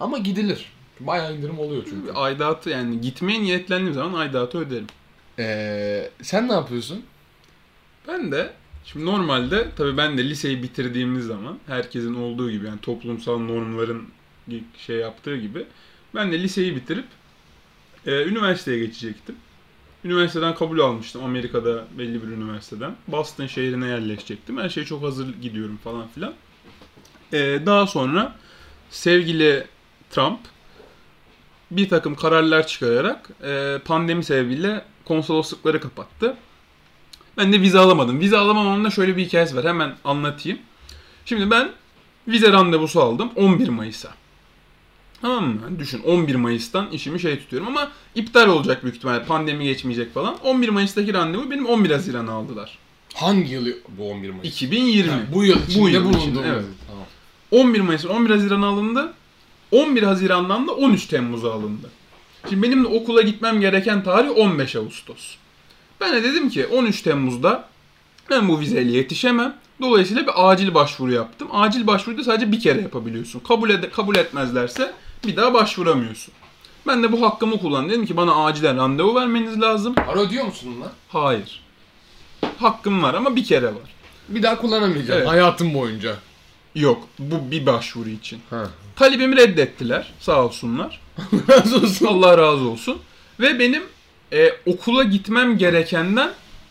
Ama 0.00 0.18
gidilir. 0.18 0.72
Bayağı 1.00 1.36
indirim 1.36 1.58
oluyor 1.58 1.82
çünkü. 1.90 2.12
Aidatı 2.12 2.70
yani 2.70 3.00
gitmeye 3.00 3.42
niyetlendiğim 3.42 3.94
zaman 3.94 4.20
aidatı 4.20 4.58
öderim. 4.58 4.86
Ee, 5.38 6.10
sen 6.22 6.48
ne 6.48 6.52
yapıyorsun? 6.52 7.04
Ben 8.08 8.32
de 8.32 8.52
şimdi 8.84 9.06
normalde 9.06 9.68
tabii 9.76 9.96
ben 9.96 10.18
de 10.18 10.28
liseyi 10.28 10.62
bitirdiğimiz 10.62 11.24
zaman 11.26 11.58
herkesin 11.66 12.14
olduğu 12.14 12.50
gibi 12.50 12.66
yani 12.66 12.80
toplumsal 12.80 13.38
normların 13.38 14.08
şey 14.78 14.96
yaptığı 14.96 15.36
gibi 15.36 15.66
ben 16.14 16.32
de 16.32 16.42
liseyi 16.42 16.76
bitirip 16.76 17.04
e, 18.06 18.24
üniversiteye 18.24 18.78
geçecektim. 18.78 19.36
Üniversiteden 20.04 20.54
kabul 20.54 20.78
almıştım 20.78 21.24
Amerika'da 21.24 21.84
belli 21.98 22.22
bir 22.22 22.28
üniversiteden. 22.28 22.96
Boston 23.08 23.46
şehrine 23.46 23.86
yerleşecektim. 23.86 24.58
Her 24.58 24.68
şey 24.68 24.84
çok 24.84 25.02
hazır 25.02 25.34
gidiyorum 25.42 25.78
falan 25.84 26.08
filan. 26.14 26.34
E, 27.32 27.38
daha 27.66 27.86
sonra 27.86 28.36
sevgili 28.90 29.66
Trump 30.10 30.38
bir 31.70 31.88
takım 31.88 32.14
kararlar 32.14 32.66
çıkararak 32.66 33.30
e, 33.44 33.78
pandemi 33.84 34.24
sebebiyle 34.24 34.84
konsoloslukları 35.04 35.80
kapattı. 35.80 36.36
Ben 37.36 37.52
de 37.52 37.60
vize 37.60 37.78
alamadım. 37.78 38.20
Vize 38.20 38.38
alamamamın 38.38 38.84
da 38.84 38.90
şöyle 38.90 39.16
bir 39.16 39.26
hikayesi 39.26 39.56
var. 39.56 39.64
Hemen 39.64 39.94
anlatayım. 40.04 40.58
Şimdi 41.24 41.50
ben 41.50 41.70
vize 42.28 42.52
randevusu 42.52 43.02
aldım 43.02 43.30
11 43.36 43.68
Mayıs'a. 43.68 44.14
Tamam 45.24 45.44
mı? 45.44 45.60
Düşün 45.78 46.02
11 46.02 46.34
Mayıs'tan 46.34 46.90
işimi 46.90 47.20
şey 47.20 47.38
tutuyorum 47.38 47.68
ama 47.68 47.90
iptal 48.14 48.48
olacak 48.48 48.82
büyük 48.82 48.96
ihtimalle. 48.96 49.24
Pandemi 49.24 49.64
geçmeyecek 49.64 50.14
falan. 50.14 50.34
11 50.44 50.68
Mayıs'taki 50.68 51.14
randevu 51.14 51.50
benim 51.50 51.66
11 51.66 51.90
Haziran'a 51.90 52.32
aldılar. 52.32 52.78
Hangi 53.14 53.52
yıl 53.52 53.66
bu 53.98 54.10
11 54.10 54.30
Mayıs? 54.30 54.44
2020. 54.54 55.10
Ha, 55.12 55.18
bu 55.34 55.44
yıl 55.44 55.58
içinde 55.68 55.82
Bu 55.82 55.88
yıl 55.88 56.00
bulunduğumuz. 56.04 56.22
içinde, 56.26 56.40
evet. 56.48 56.64
Tamam. 56.88 57.04
11 57.50 57.80
Mayıs'ın 57.80 58.08
11 58.08 58.30
Haziran'a 58.30 58.66
alındı. 58.66 59.12
11 59.70 60.02
Haziran'dan 60.02 60.66
da 60.68 60.72
13 60.72 61.06
Temmuz'a 61.06 61.52
alındı. 61.52 61.90
Şimdi 62.48 62.62
benim 62.62 62.84
de 62.84 62.88
okula 62.88 63.22
gitmem 63.22 63.60
gereken 63.60 64.02
tarih 64.04 64.30
15 64.36 64.76
Ağustos. 64.76 65.34
Ben 66.00 66.12
de 66.14 66.22
dedim 66.22 66.48
ki 66.48 66.66
13 66.66 67.02
Temmuz'da 67.02 67.68
ben 68.30 68.48
bu 68.48 68.60
vizeyle 68.60 68.92
yetişemem. 68.96 69.54
Dolayısıyla 69.80 70.22
bir 70.22 70.32
acil 70.50 70.74
başvuru 70.74 71.12
yaptım. 71.12 71.48
Acil 71.52 71.86
başvuruyu 71.86 72.18
da 72.18 72.24
sadece 72.24 72.52
bir 72.52 72.60
kere 72.60 72.80
yapabiliyorsun. 72.80 73.40
Kabul, 73.40 73.70
ede- 73.70 73.90
kabul 73.90 74.16
etmezlerse 74.16 74.92
bir 75.26 75.36
daha 75.36 75.54
başvuramıyorsun. 75.54 76.34
Ben 76.86 77.02
de 77.02 77.12
bu 77.12 77.22
hakkımı 77.22 77.58
kullandım. 77.58 77.90
Dedim 77.90 78.06
ki 78.06 78.16
bana 78.16 78.44
acilen 78.44 78.76
randevu 78.76 79.14
vermeniz 79.14 79.60
lazım. 79.60 79.94
Para 79.94 80.20
ödüyor 80.20 80.44
musun 80.44 80.74
bunlar? 80.76 80.90
Hayır. 81.08 81.60
Hakkım 82.58 83.02
var 83.02 83.14
ama 83.14 83.36
bir 83.36 83.44
kere 83.44 83.66
var. 83.66 83.94
Bir 84.28 84.42
daha 84.42 84.58
kullanamayacağım 84.60 85.18
Evet. 85.18 85.28
hayatım 85.30 85.74
boyunca. 85.74 86.16
Yok. 86.74 87.08
Bu 87.18 87.50
bir 87.50 87.66
başvuru 87.66 88.08
için. 88.08 88.40
Ha. 88.50 88.66
Talebimi 88.96 89.36
reddettiler. 89.36 90.12
Sağ 90.20 90.44
olsunlar. 90.44 91.00
Razı 91.50 91.76
olsun. 91.76 92.06
Allah 92.06 92.38
razı 92.38 92.68
olsun. 92.68 92.98
Ve 93.40 93.58
benim 93.58 93.82
e, 94.32 94.50
okula 94.66 95.02
gitmem 95.02 95.58
gerekenden 95.58 96.30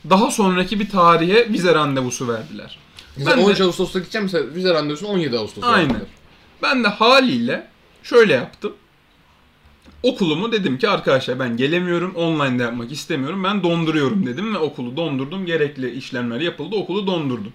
daha 0.09 0.31
sonraki 0.31 0.79
bir 0.79 0.89
tarihe 0.89 1.49
vize 1.53 1.73
randevusu 1.75 2.27
verdiler. 2.27 2.77
Ben 3.17 3.25
de- 3.25 3.41
13 3.43 3.61
Ağustos'ta 3.61 3.99
gideceğim 3.99 4.23
mesela 4.33 4.55
vize 4.55 4.73
randevusunu 4.73 5.09
17 5.09 5.37
Ağustos'ta 5.37 5.67
Aynen. 5.69 5.89
verdiler. 5.89 6.07
Ben 6.61 6.83
de 6.83 6.87
haliyle 6.87 7.67
şöyle 8.03 8.33
yaptım. 8.33 8.73
Okulumu 10.03 10.51
dedim 10.51 10.77
ki 10.77 10.89
arkadaşlar 10.89 11.39
ben 11.39 11.57
gelemiyorum, 11.57 12.15
online'da 12.15 12.63
yapmak 12.63 12.91
istemiyorum. 12.91 13.43
Ben 13.43 13.63
donduruyorum 13.63 14.25
dedim 14.25 14.53
ve 14.53 14.57
okulu 14.57 14.97
dondurdum. 14.97 15.45
Gerekli 15.45 15.91
işlemler 15.91 16.41
yapıldı, 16.41 16.75
okulu 16.75 17.07
dondurdum. 17.07 17.53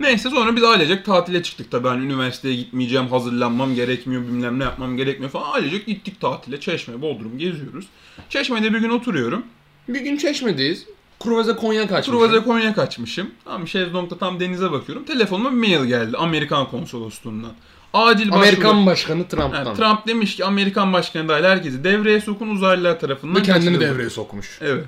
Neyse 0.00 0.30
sonra 0.30 0.56
biz 0.56 0.64
ailecek 0.64 1.04
tatile 1.04 1.42
çıktık 1.42 1.70
tabii. 1.70 1.84
Ben 1.84 1.98
üniversiteye 1.98 2.56
gitmeyeceğim, 2.56 3.06
hazırlanmam 3.08 3.74
gerekmiyor, 3.74 4.22
bilmem 4.22 4.58
ne 4.58 4.64
yapmam 4.64 4.96
gerekmiyor 4.96 5.32
falan. 5.32 5.52
Ailecek 5.52 5.86
gittik 5.86 6.20
tatile, 6.20 6.60
Çeşme, 6.60 7.02
Bodrum 7.02 7.38
geziyoruz. 7.38 7.86
Çeşme'de 8.28 8.74
bir 8.74 8.78
gün 8.78 8.90
oturuyorum. 8.90 9.42
Bir 9.88 10.00
gün 10.00 10.16
Çeşme'deyiz. 10.16 10.86
Kruvaze 11.20 11.56
Konya 11.56 11.88
kaçmış. 11.88 12.06
Truvaze 12.06 12.42
Konya 12.44 12.74
kaçmışım. 12.74 13.30
Tam 13.44 13.68
şezlongda 13.68 14.18
tam 14.18 14.40
denize 14.40 14.72
bakıyorum. 14.72 15.04
Telefonuma 15.04 15.52
bir 15.52 15.56
mail 15.56 15.84
geldi 15.84 16.16
Amerikan 16.16 16.70
konsolosluğundan. 16.70 17.52
Acil 17.96 18.28
başvuru- 18.30 18.34
Amerikan 18.38 18.86
Başkanı 18.86 19.28
Trump'tan. 19.28 19.64
Yani 19.64 19.76
Trump 19.76 20.06
demiş 20.06 20.36
ki 20.36 20.44
Amerikan 20.44 20.92
başkanı 20.92 21.28
dahil 21.28 21.44
herkesi 21.44 21.84
devreye 21.84 22.20
sokun 22.20 22.48
uzaylılar 22.48 23.00
tarafından 23.00 23.36
Ve 23.36 23.42
kendini 23.42 23.64
kaçırıldı. 23.64 23.92
devreye 23.92 24.10
sokmuş. 24.10 24.58
Evet. 24.60 24.84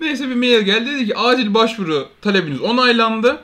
Neyse 0.00 0.28
bir 0.28 0.34
mail 0.34 0.60
geldi 0.62 0.90
dedi 0.90 1.06
ki 1.06 1.16
acil 1.16 1.54
başvuru 1.54 2.08
talebiniz 2.22 2.60
onaylandı. 2.60 3.38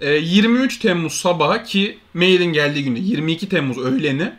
Ee, 0.00 0.10
23 0.10 0.78
Temmuz 0.78 1.12
sabahı 1.14 1.64
ki 1.64 1.98
mailin 2.14 2.52
geldiği 2.52 2.84
günde 2.84 3.00
22 3.00 3.48
Temmuz 3.48 3.78
öğleni 3.78 4.32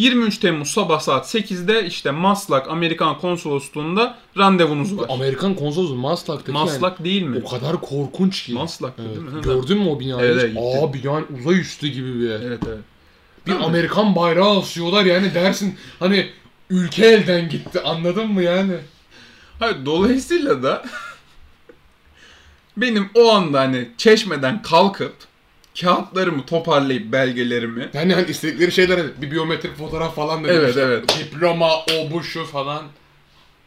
23 0.00 0.38
Temmuz 0.38 0.68
sabah 0.70 1.00
saat 1.00 1.34
8'de 1.34 1.86
işte 1.86 2.10
Maslak 2.10 2.70
Amerikan 2.70 3.18
Konsolosluğu'nda 3.18 4.18
randevunuz 4.38 4.98
var. 4.98 5.06
Amerikan 5.08 5.54
konsolosu 5.54 5.94
Maslak'taki 5.94 6.52
Maslak 6.52 7.04
değil 7.04 7.22
mi? 7.22 7.36
yani 7.36 7.46
o 7.46 7.48
kadar 7.48 7.80
korkunç 7.80 8.42
ki. 8.42 8.52
Maslak 8.52 8.92
Evet. 8.98 9.10
değil 9.10 9.20
mi? 9.20 9.42
Gördün 9.42 9.78
mü 9.78 9.88
o 9.88 10.00
binayı? 10.00 10.30
Evet, 10.32 10.44
evet. 10.44 10.82
Abi 10.82 11.00
yani 11.04 11.24
uzay 11.40 11.60
üstü 11.60 11.88
gibi 11.88 12.14
bir 12.20 12.28
yer. 12.30 12.40
Evet 12.40 12.62
evet. 12.68 12.78
Bir 13.46 13.50
Değil 13.50 13.58
mi? 13.58 13.64
Amerikan 13.64 14.16
bayrağı 14.16 14.58
asıyorlar 14.58 15.04
yani 15.04 15.34
dersin 15.34 15.74
hani 15.98 16.30
ülke 16.70 17.06
elden 17.06 17.48
gitti 17.48 17.80
anladın 17.80 18.28
mı 18.32 18.42
yani? 18.42 18.74
Hayır 19.58 19.76
dolayısıyla 19.86 20.62
da 20.62 20.82
benim 22.76 23.10
o 23.14 23.32
anda 23.32 23.60
hani 23.60 23.88
çeşmeden 23.96 24.62
kalkıp 24.62 25.14
kağıtlarımı 25.80 26.46
toparlayıp 26.46 27.12
belgelerimi 27.12 27.88
Yani 27.94 28.14
hani 28.14 28.30
istedikleri 28.30 28.72
şeyler 28.72 28.98
hani 28.98 29.10
bir 29.22 29.30
biyometrik 29.30 29.76
fotoğraf 29.76 30.14
falan 30.16 30.44
da 30.44 30.48
Evet, 30.48 30.62
demişler. 30.62 30.82
evet. 30.88 31.18
Diploma 31.18 31.76
o 31.78 32.10
bu 32.12 32.22
şu 32.22 32.44
falan. 32.44 32.82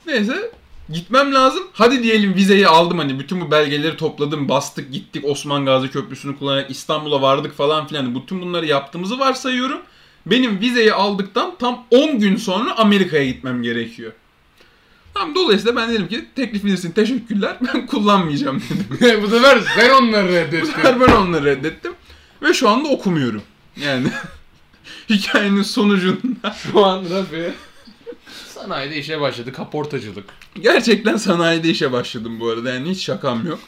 Neyse 0.08 0.52
gitmem 0.94 1.34
lazım. 1.34 1.63
Hadi 1.74 2.04
diyelim 2.04 2.36
vizeyi 2.36 2.68
aldım 2.68 2.98
hani 2.98 3.20
bütün 3.20 3.42
bu 3.42 3.52
belgeleri 3.52 3.98
topladım. 3.98 4.50
Bastık 4.50 4.92
gittik 4.94 5.26
Osman 5.26 5.66
Gazi 5.66 5.92
Köprüsü'nü 5.92 6.38
kullanarak 6.39 6.72
İstanbul'a 6.72 7.22
vardık 7.22 7.54
falan 7.58 7.88
filan. 7.88 8.16
Bütün 8.16 8.42
bunları 8.42 8.66
yaptığımızı 8.66 9.20
varsayıyorum. 9.20 9.82
Benim 10.26 10.60
vizeyi 10.60 10.94
aldıktan 10.94 11.56
tam 11.60 11.86
10 11.92 12.20
gün 12.20 12.36
sonra 12.36 12.78
Amerika'ya 12.78 13.26
gitmem 13.26 13.63
gerekiyor. 13.63 14.12
Tamam 15.13 15.36
dolayısıyla 15.36 15.76
ben 15.76 15.89
dedim 15.91 16.08
ki 16.08 16.26
teklifiniz 16.36 16.80
için 16.80 16.91
teşekkürler. 16.91 17.58
Ben 17.73 17.88
kullanmayacağım 17.88 18.62
dedim. 18.69 19.21
bu 19.23 19.28
sefer 19.28 19.60
sen 19.76 19.89
onları 19.89 20.28
Bu 20.28 20.32
reddettin. 20.32 20.65
sefer 20.65 21.02
ben 21.02 21.12
onları 21.15 21.45
reddettim. 21.45 21.93
Ve 22.41 22.54
şu 22.54 22.69
anda 22.69 22.89
okumuyorum. 22.89 23.41
Yani 23.78 24.08
hikayenin 25.10 25.62
sonucunda 25.63 26.56
Şu 26.71 26.86
an 26.86 27.06
Rafi 27.10 27.54
sanayide 28.47 28.97
işe 28.97 29.21
başladı. 29.21 29.54
Kaportacılık. 29.54 30.26
Gerçekten 30.62 31.17
sanayide 31.17 31.69
işe 31.69 31.91
başladım 31.91 32.39
bu 32.39 32.49
arada. 32.49 32.73
Yani 32.73 32.89
hiç 32.89 33.02
şakam 33.04 33.47
yok. 33.47 33.60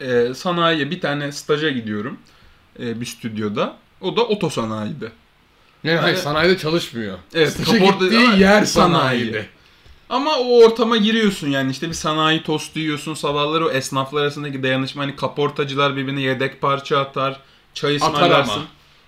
Ee, 0.00 0.34
sanayiye 0.34 0.90
bir 0.90 1.00
tane 1.00 1.32
staja 1.32 1.70
gidiyorum. 1.70 2.18
Ee, 2.80 3.00
bir 3.00 3.06
stüdyoda. 3.06 3.76
O 4.00 4.16
da 4.16 4.22
otosanayide. 4.26 5.12
Yani 5.84 5.98
hayır 5.98 6.14
Evet. 6.14 6.24
sanayide 6.24 6.58
çalışmıyor. 6.58 7.18
Evet, 7.34 7.52
Staja 7.52 7.72
kaporta- 7.78 8.04
gittiği 8.04 8.40
yer 8.40 8.64
sanayi. 8.64 8.66
sanayide. 8.66 9.46
Ama 10.12 10.38
o 10.38 10.64
ortama 10.64 10.96
giriyorsun 10.96 11.48
yani 11.48 11.70
işte 11.70 11.88
bir 11.88 11.94
sanayi 11.94 12.42
tostu 12.42 12.78
yiyorsun 12.78 13.14
sabahları 13.14 13.66
o 13.66 13.70
esnaflar 13.70 14.22
arasındaki 14.22 14.62
dayanışma 14.62 15.02
hani 15.02 15.16
kaportacılar 15.16 15.96
birbirine 15.96 16.20
yedek 16.22 16.60
parça 16.60 16.98
atar, 17.00 17.40
çay 17.74 17.96
Atar 17.96 18.06
ısmarlarsın. 18.08 18.62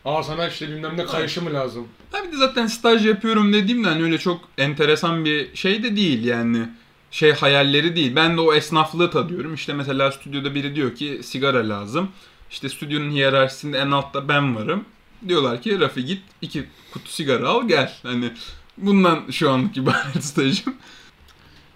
ama. 0.04 0.18
Aa 0.18 0.22
sana 0.22 0.48
işte 0.48 0.68
bilmem 0.68 0.96
ne 0.96 1.04
kayışı 1.06 1.42
mı 1.42 1.52
lazım? 1.54 1.88
Ha 2.12 2.18
bir 2.26 2.32
de 2.32 2.36
zaten 2.36 2.66
staj 2.66 3.06
yapıyorum 3.06 3.52
dediğimde 3.52 3.88
hani 3.88 4.02
öyle 4.02 4.18
çok 4.18 4.40
enteresan 4.58 5.24
bir 5.24 5.56
şey 5.56 5.82
de 5.82 5.96
değil 5.96 6.24
yani. 6.24 6.68
Şey 7.10 7.32
hayalleri 7.32 7.96
değil. 7.96 8.16
Ben 8.16 8.36
de 8.36 8.40
o 8.40 8.54
esnaflığı 8.54 9.10
tadıyorum. 9.10 9.54
İşte 9.54 9.72
mesela 9.72 10.12
stüdyoda 10.12 10.54
biri 10.54 10.74
diyor 10.74 10.94
ki 10.94 11.20
sigara 11.22 11.68
lazım. 11.68 12.08
İşte 12.50 12.68
stüdyonun 12.68 13.10
hiyerarşisinde 13.10 13.78
en 13.78 13.90
altta 13.90 14.28
ben 14.28 14.56
varım. 14.56 14.84
Diyorlar 15.28 15.62
ki 15.62 15.80
Rafi 15.80 16.04
git 16.04 16.22
iki 16.42 16.64
kutu 16.92 17.10
sigara 17.10 17.48
al 17.48 17.68
gel. 17.68 17.92
Hani 18.02 18.30
bundan 18.76 19.30
şu 19.30 19.50
anlık 19.50 19.76
ibaret 19.76 20.24
stajım. 20.24 20.74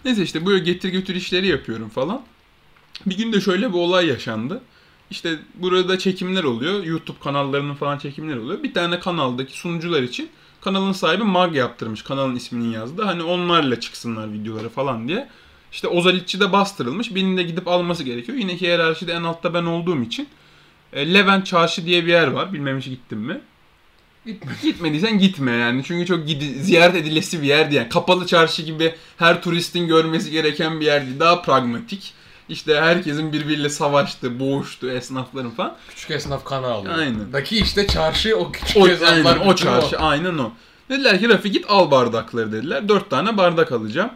Neyse 0.04 0.22
işte 0.22 0.46
böyle 0.46 0.64
getir 0.64 0.88
götür 0.88 1.14
işleri 1.14 1.46
yapıyorum 1.46 1.88
falan. 1.88 2.22
Bir 3.06 3.16
gün 3.16 3.32
de 3.32 3.40
şöyle 3.40 3.68
bir 3.68 3.78
olay 3.78 4.06
yaşandı. 4.06 4.62
İşte 5.10 5.38
burada 5.54 5.98
çekimler 5.98 6.44
oluyor. 6.44 6.84
YouTube 6.84 7.18
kanallarının 7.18 7.74
falan 7.74 7.98
çekimleri 7.98 8.40
oluyor. 8.40 8.62
Bir 8.62 8.74
tane 8.74 9.00
kanaldaki 9.00 9.58
sunucular 9.58 10.02
için 10.02 10.30
kanalın 10.60 10.92
sahibi 10.92 11.24
mag 11.24 11.56
yaptırmış. 11.56 12.02
Kanalın 12.02 12.36
isminin 12.36 12.70
yazdı. 12.70 13.02
Hani 13.02 13.22
onlarla 13.22 13.80
çıksınlar 13.80 14.32
videoları 14.32 14.68
falan 14.68 15.08
diye. 15.08 15.28
İşte 15.72 15.88
Ozalitçi 15.88 16.40
de 16.40 16.52
bastırılmış. 16.52 17.14
Birinin 17.14 17.36
de 17.36 17.42
gidip 17.42 17.68
alması 17.68 18.04
gerekiyor. 18.04 18.38
Yine 18.38 18.60
hiyerarşide 18.60 19.12
en 19.12 19.22
altta 19.22 19.54
ben 19.54 19.64
olduğum 19.64 20.02
için. 20.02 20.28
E, 20.92 21.14
Levent 21.14 21.46
Çarşı 21.46 21.86
diye 21.86 22.06
bir 22.06 22.10
yer 22.10 22.26
var. 22.26 22.52
Bilmem 22.52 22.78
hiç 22.78 22.84
gittim 22.84 23.18
mi? 23.18 23.40
Gitme. 24.28 24.52
Gitmediysen 24.62 25.18
gitme 25.18 25.52
yani. 25.52 25.84
Çünkü 25.84 26.06
çok 26.06 26.26
gidi- 26.28 26.58
ziyaret 26.62 26.96
edilesi 26.96 27.42
bir 27.42 27.46
yer 27.46 27.64
değil. 27.70 27.80
Yani 27.80 27.88
kapalı 27.88 28.26
çarşı 28.26 28.62
gibi 28.62 28.94
her 29.16 29.42
turistin 29.42 29.86
görmesi 29.88 30.30
gereken 30.30 30.80
bir 30.80 30.86
yer 30.86 31.06
değil. 31.06 31.20
Daha 31.20 31.42
pragmatik. 31.42 32.12
İşte 32.48 32.80
herkesin 32.80 33.32
birbiriyle 33.32 33.68
savaştığı, 33.68 34.40
boğuştuğu 34.40 34.90
esnafların 34.90 35.50
falan. 35.50 35.76
Küçük 35.88 36.10
esnaf 36.10 36.44
kanalı. 36.44 36.92
Aynen. 36.94 37.32
Daki 37.32 37.58
işte 37.58 37.86
çarşı 37.86 38.36
o 38.36 38.52
küçük 38.52 38.76
O, 38.76 38.88
esnaflar. 38.88 39.36
aynen, 39.36 39.46
o 39.48 39.56
çarşı 39.56 39.98
aynen 39.98 40.38
o. 40.38 40.52
Dediler 40.90 41.20
ki 41.20 41.28
Rafi 41.28 41.50
git 41.50 41.64
al 41.68 41.90
bardakları 41.90 42.52
dediler. 42.52 42.88
Dört 42.88 43.10
tane 43.10 43.36
bardak 43.36 43.72
alacağım. 43.72 44.10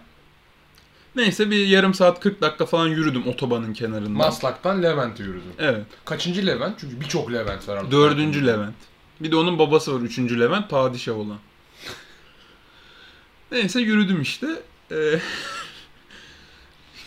Neyse 1.17 1.51
bir 1.51 1.67
yarım 1.67 1.95
saat 1.95 2.21
40 2.21 2.41
dakika 2.41 2.67
falan 2.67 2.89
yürüdüm 2.89 3.27
otobanın 3.29 3.73
kenarında. 3.73 4.09
Maslak'tan 4.19 4.83
Levent'e 4.83 5.23
yürüdüm. 5.23 5.53
Evet. 5.59 5.83
Kaçıncı 6.05 6.47
Levent? 6.47 6.77
Çünkü 6.81 7.01
birçok 7.01 7.33
Levent 7.33 7.69
var. 7.69 7.91
Dördüncü 7.91 8.47
Levent. 8.47 8.75
Bir 9.23 9.31
de 9.33 9.37
onun 9.37 9.59
babası 9.59 9.95
var. 9.95 10.01
Üçüncü 10.01 10.41
Levent. 10.41 10.71
Padişah 10.71 11.17
olan. 11.17 11.39
Neyse 13.53 13.81
yürüdüm 13.81 14.23
işte. 14.23 14.47
Ee, 14.91 15.19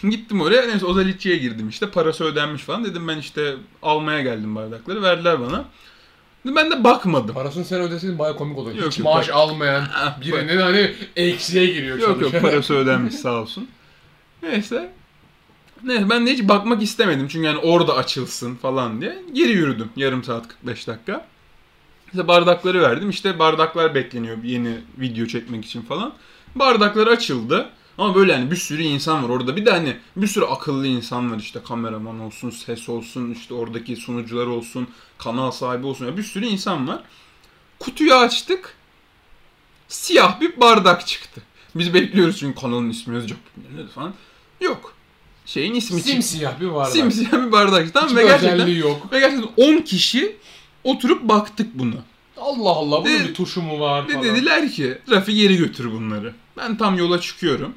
gittim 0.10 0.42
oraya. 0.42 0.62
Neyse 0.68 0.86
Ozalitçi'ye 0.86 1.38
girdim 1.38 1.70
işte. 1.70 1.90
Parası 1.90 2.24
ödenmiş 2.24 2.62
falan. 2.64 2.86
Dedim 2.86 3.08
ben 3.08 3.18
işte 3.18 3.56
almaya 3.84 4.22
geldim 4.22 4.56
bardakları. 4.56 5.02
Verdiler 5.02 5.40
bana. 5.40 5.66
Ben 6.46 6.72
de 6.72 6.84
bakmadım. 6.84 7.36
Parasını 7.36 7.66
sen 7.66 7.82
ödeseydin 7.82 8.20
baya 8.20 8.36
komik 8.36 8.58
olur. 8.58 8.76
Yok, 8.76 8.92
Hiç 8.92 8.98
yok, 9.00 9.06
maaş 9.06 9.28
bak- 9.28 9.36
almayan 9.36 9.88
Ah, 9.96 10.22
birinin 10.22 10.58
hani 10.58 10.96
eksiye 11.16 11.66
giriyor 11.66 11.98
Yok 11.98 12.22
yok 12.22 12.42
parası 12.42 12.74
ödenmiş 12.74 13.16
sağ 13.16 13.42
olsun. 13.42 13.70
Neyse. 14.44 14.92
Neyse 15.84 16.10
ben 16.10 16.28
de 16.28 16.32
hiç 16.34 16.48
bakmak 16.48 16.82
istemedim 16.84 17.28
çünkü 17.28 17.46
yani 17.46 17.58
orada 17.58 17.96
açılsın 17.96 18.56
falan 18.56 19.02
diye. 19.02 19.24
Geri 19.34 19.52
yürüdüm 19.52 19.90
yarım 19.96 20.24
saat 20.24 20.48
45 20.48 20.88
dakika. 20.88 21.26
İşte 22.16 22.28
bardakları 22.28 22.82
verdim. 22.82 23.10
İşte 23.10 23.40
bardaklar 23.40 23.96
bekleniyor 23.96 24.44
yeni 24.44 24.78
video 24.98 25.26
çekmek 25.26 25.66
için 25.66 25.82
falan. 25.82 26.14
Bardaklar 26.56 27.08
açıldı. 27.08 27.70
Ama 27.98 28.16
böyle 28.16 28.32
yani 28.32 28.52
bir 28.52 28.56
sürü 28.56 28.82
insan 28.84 29.24
var 29.24 29.30
orada. 29.30 29.56
Bir 29.56 29.66
de 29.66 29.72
hani 29.72 29.98
bir 30.16 30.28
sürü 30.28 30.46
akıllı 30.46 30.88
insan 30.88 31.32
var 31.32 31.40
işte 31.40 31.60
kameraman 31.68 32.20
olsun, 32.20 32.50
ses 32.50 32.90
olsun, 32.90 33.32
işte 33.32 33.54
oradaki 33.54 33.96
sunucular 33.96 34.48
olsun, 34.48 34.88
kanal 35.18 35.52
sahibi 35.52 35.86
olsun. 35.86 36.06
Ya 36.06 36.18
bir 36.18 36.24
sürü 36.24 36.46
insan 36.46 36.88
var. 36.88 37.04
Kutuyu 37.80 38.14
açtık. 38.14 38.76
Siyah 39.88 40.42
bir 40.42 40.62
bardak 40.62 41.08
çıktı. 41.08 41.42
Biz 41.76 41.94
bekliyoruz 41.94 42.38
çünkü 42.40 42.62
kanalın 42.62 42.90
ismi 42.90 43.16
yazacak 43.16 43.40
falan. 43.96 44.14
Yok. 44.62 44.94
Şeyin 45.46 45.74
ismi 45.74 45.98
çıktı. 45.98 46.12
Simsiyah 46.12 46.60
bir 46.60 46.74
bardak. 46.74 46.94
Simsiyah 46.94 47.32
bir 47.32 47.52
bardak. 47.52 47.94
Tamam 47.94 48.10
Hiçbir 48.10 48.22
ve 48.22 48.28
gerçekten, 48.28 48.56
özelliği 48.56 48.78
yok. 48.78 49.12
ve 49.12 49.20
gerçekten 49.20 49.50
10 49.78 49.82
kişi 49.82 50.36
oturup 50.86 51.24
baktık 51.24 51.80
buna. 51.80 51.96
Allah 52.38 52.70
Allah 52.70 53.06
bunun 53.06 53.20
De- 53.20 53.24
bir 53.30 53.34
tuşu 53.34 53.62
mu 53.62 53.80
var 53.80 54.08
Ve 54.08 54.14
falan. 54.14 54.24
dediler 54.26 54.72
ki 54.72 54.98
Rafi 55.10 55.36
geri 55.36 55.58
götür 55.58 55.92
bunları. 55.92 56.34
Ben 56.58 56.78
tam 56.78 56.98
yola 56.98 57.22
çıkıyorum. 57.22 57.74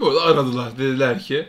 Bu 0.00 0.08
arada 0.10 0.22
aradılar. 0.22 0.78
Dediler 0.78 1.22
ki 1.22 1.46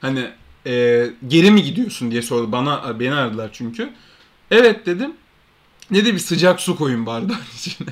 hani 0.00 0.30
e, 0.66 1.06
geri 1.28 1.50
mi 1.50 1.62
gidiyorsun 1.62 2.10
diye 2.10 2.22
sordu. 2.22 2.52
Bana 2.52 3.00
beni 3.00 3.14
aradılar 3.14 3.50
çünkü. 3.52 3.90
Evet 4.50 4.86
dedim. 4.86 5.12
Ne 5.90 6.04
de 6.04 6.14
bir 6.14 6.18
sıcak 6.18 6.60
su 6.60 6.76
koyun 6.76 7.06
bardağın 7.06 7.38
içine. 7.56 7.88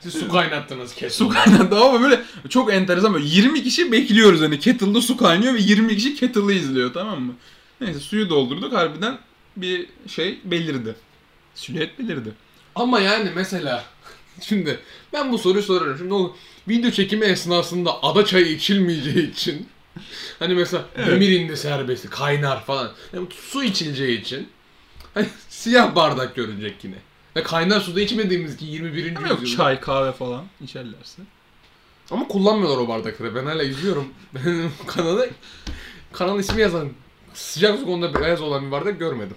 Siz 0.00 0.12
su 0.14 0.28
kaynattınız 0.28 0.94
kesin. 0.94 1.18
su 1.24 1.28
kaynadı 1.28 1.80
ama 1.84 2.00
böyle 2.02 2.22
çok 2.48 2.72
enteresan 2.72 3.14
böyle 3.14 3.26
20 3.26 3.62
kişi 3.62 3.92
bekliyoruz 3.92 4.40
hani 4.40 4.58
kettle'da 4.58 5.00
su 5.00 5.16
kaynıyor 5.16 5.54
ve 5.54 5.58
20 5.60 5.96
kişi 5.96 6.14
kettle'ı 6.14 6.52
izliyor 6.52 6.94
tamam 6.94 7.20
mı? 7.22 7.32
Neyse 7.80 8.00
suyu 8.00 8.30
doldurduk 8.30 8.72
harbiden 8.74 9.18
bir 9.62 9.86
şey 10.08 10.40
belirdi. 10.44 10.94
Silüet 11.54 11.98
belirdi. 11.98 12.32
Ama 12.74 13.00
yani 13.00 13.30
mesela 13.34 13.84
şimdi 14.40 14.78
ben 15.12 15.32
bu 15.32 15.38
soruyu 15.38 15.62
soruyorum. 15.62 15.98
Şimdi 15.98 16.14
o 16.14 16.36
video 16.68 16.90
çekimi 16.90 17.24
esnasında 17.24 18.02
ada 18.02 18.24
çayı 18.24 18.46
içilmeyeceği 18.46 19.30
için 19.32 19.68
hani 20.38 20.54
mesela 20.54 20.84
Evet. 20.96 21.08
demir 21.08 21.28
indi 21.30 21.56
serbesti 21.56 22.10
kaynar 22.10 22.64
falan. 22.64 22.92
Yani 23.12 23.28
su 23.40 23.64
içileceği 23.64 24.20
için 24.20 24.48
hani 25.14 25.26
siyah 25.48 25.94
bardak 25.94 26.34
görünecek 26.36 26.84
yine. 26.84 26.96
Ve 27.36 27.42
kaynar 27.42 27.80
suda 27.80 28.00
içmediğimiz 28.00 28.56
ki 28.56 28.64
21. 28.64 29.16
Ama 29.16 29.28
yok 29.28 29.40
yüzyılda. 29.42 29.62
çay 29.62 29.80
kahve 29.80 30.12
falan 30.12 30.44
içerlerse. 30.64 31.22
Ama 32.10 32.28
kullanmıyorlar 32.28 32.78
o 32.78 32.88
bardakları. 32.88 33.34
Ben 33.34 33.46
hala 33.46 33.62
izliyorum. 33.62 34.08
Benim 34.34 34.72
kanalı 34.86 35.30
kanal 36.12 36.40
ismi 36.40 36.60
yazan 36.60 36.88
sıcak 37.34 37.78
su 37.78 37.86
konuda 37.86 38.20
beyaz 38.20 38.40
olan 38.40 38.66
bir 38.66 38.70
bardak 38.70 38.98
görmedim. 38.98 39.36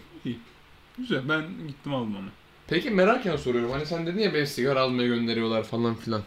Güzel 0.98 1.30
ben 1.30 1.44
gittim 1.68 1.94
aldım 1.94 2.16
onu. 2.16 2.28
Peki 2.68 2.90
merakken 2.90 3.36
soruyorum. 3.36 3.72
Hani 3.72 3.86
sen 3.86 4.06
dedin 4.08 4.20
ya 4.20 4.34
beni 4.34 4.48
sigara 4.48 4.82
almaya 4.82 5.08
gönderiyorlar 5.08 5.64
falan 5.64 5.96
filan. 5.96 6.22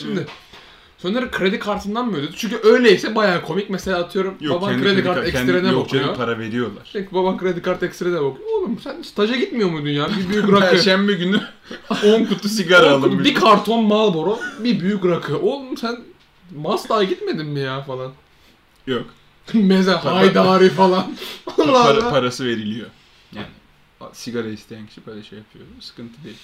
Şimdi 0.00 0.26
Sonra 0.98 1.30
kredi 1.30 1.58
kartından 1.58 2.06
mı 2.06 2.16
ödedi? 2.16 2.32
Çünkü 2.36 2.60
öyleyse 2.62 3.14
bayağı 3.14 3.42
komik. 3.42 3.70
Mesela 3.70 3.98
atıyorum 3.98 4.34
baban 4.50 4.82
kredi 4.82 5.04
kart 5.04 5.26
ekstrene 5.28 5.68
yok 5.72 5.88
canım 5.88 6.08
bakıyor. 6.08 6.16
para 6.16 6.38
veriyorlar. 6.38 6.88
Çünkü 6.92 7.14
baban 7.14 7.38
kredi 7.38 7.62
kart 7.62 7.82
ekstrene 7.82 8.14
bakıyor. 8.14 8.48
Oğlum 8.58 8.78
sen 8.84 9.02
staja 9.02 9.36
gitmiyor 9.36 9.70
muydun 9.70 9.88
ya? 9.88 10.08
Bir 10.08 10.28
büyük 10.28 10.48
rakı. 10.52 10.60
Perşembe 10.60 11.12
günü 11.12 11.40
10 12.04 12.24
kutu 12.24 12.48
sigara 12.48 12.90
alın. 12.90 13.24
bir 13.24 13.34
karton 13.34 13.84
Marlboro, 13.84 14.38
bir 14.64 14.80
büyük 14.80 15.04
rakı. 15.04 15.38
Oğlum 15.38 15.76
sen 15.76 15.96
Mazda'ya 16.56 17.02
gitmedin 17.08 17.46
mi 17.46 17.60
ya 17.60 17.82
falan. 17.82 18.12
Yok. 18.86 19.04
Meze, 19.54 19.92
haydari 19.92 20.68
falan. 20.70 21.16
Allah 21.58 21.82
Para, 21.82 21.98
Allah. 21.98 22.10
parası 22.10 22.44
veriliyor. 22.44 22.86
Yani 23.32 23.46
sigara 24.12 24.48
isteyen 24.48 24.86
kişi 24.86 25.06
böyle 25.06 25.22
şey 25.22 25.38
yapıyor. 25.38 25.64
Sıkıntı 25.80 26.24
değil. 26.24 26.36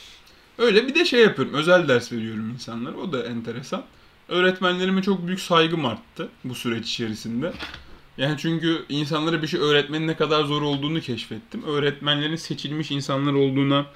Öyle 0.58 0.86
bir 0.86 0.94
de 0.94 1.04
şey 1.04 1.20
yapıyorum. 1.20 1.54
Özel 1.54 1.88
ders 1.88 2.12
veriyorum 2.12 2.50
insanlara. 2.50 2.96
O 2.96 3.12
da 3.12 3.26
enteresan. 3.26 3.84
Öğretmenlerime 4.28 5.02
çok 5.02 5.26
büyük 5.26 5.40
saygım 5.40 5.86
arttı 5.86 6.28
bu 6.44 6.54
süreç 6.54 6.86
içerisinde. 6.86 7.52
Yani 8.18 8.36
çünkü 8.38 8.84
insanlara 8.88 9.42
bir 9.42 9.46
şey 9.46 9.60
öğretmenin 9.60 10.06
ne 10.06 10.16
kadar 10.16 10.44
zor 10.44 10.62
olduğunu 10.62 11.00
keşfettim. 11.00 11.62
Öğretmenlerin 11.62 12.36
seçilmiş 12.36 12.90
insanlar 12.90 13.32
olduğuna 13.32 13.86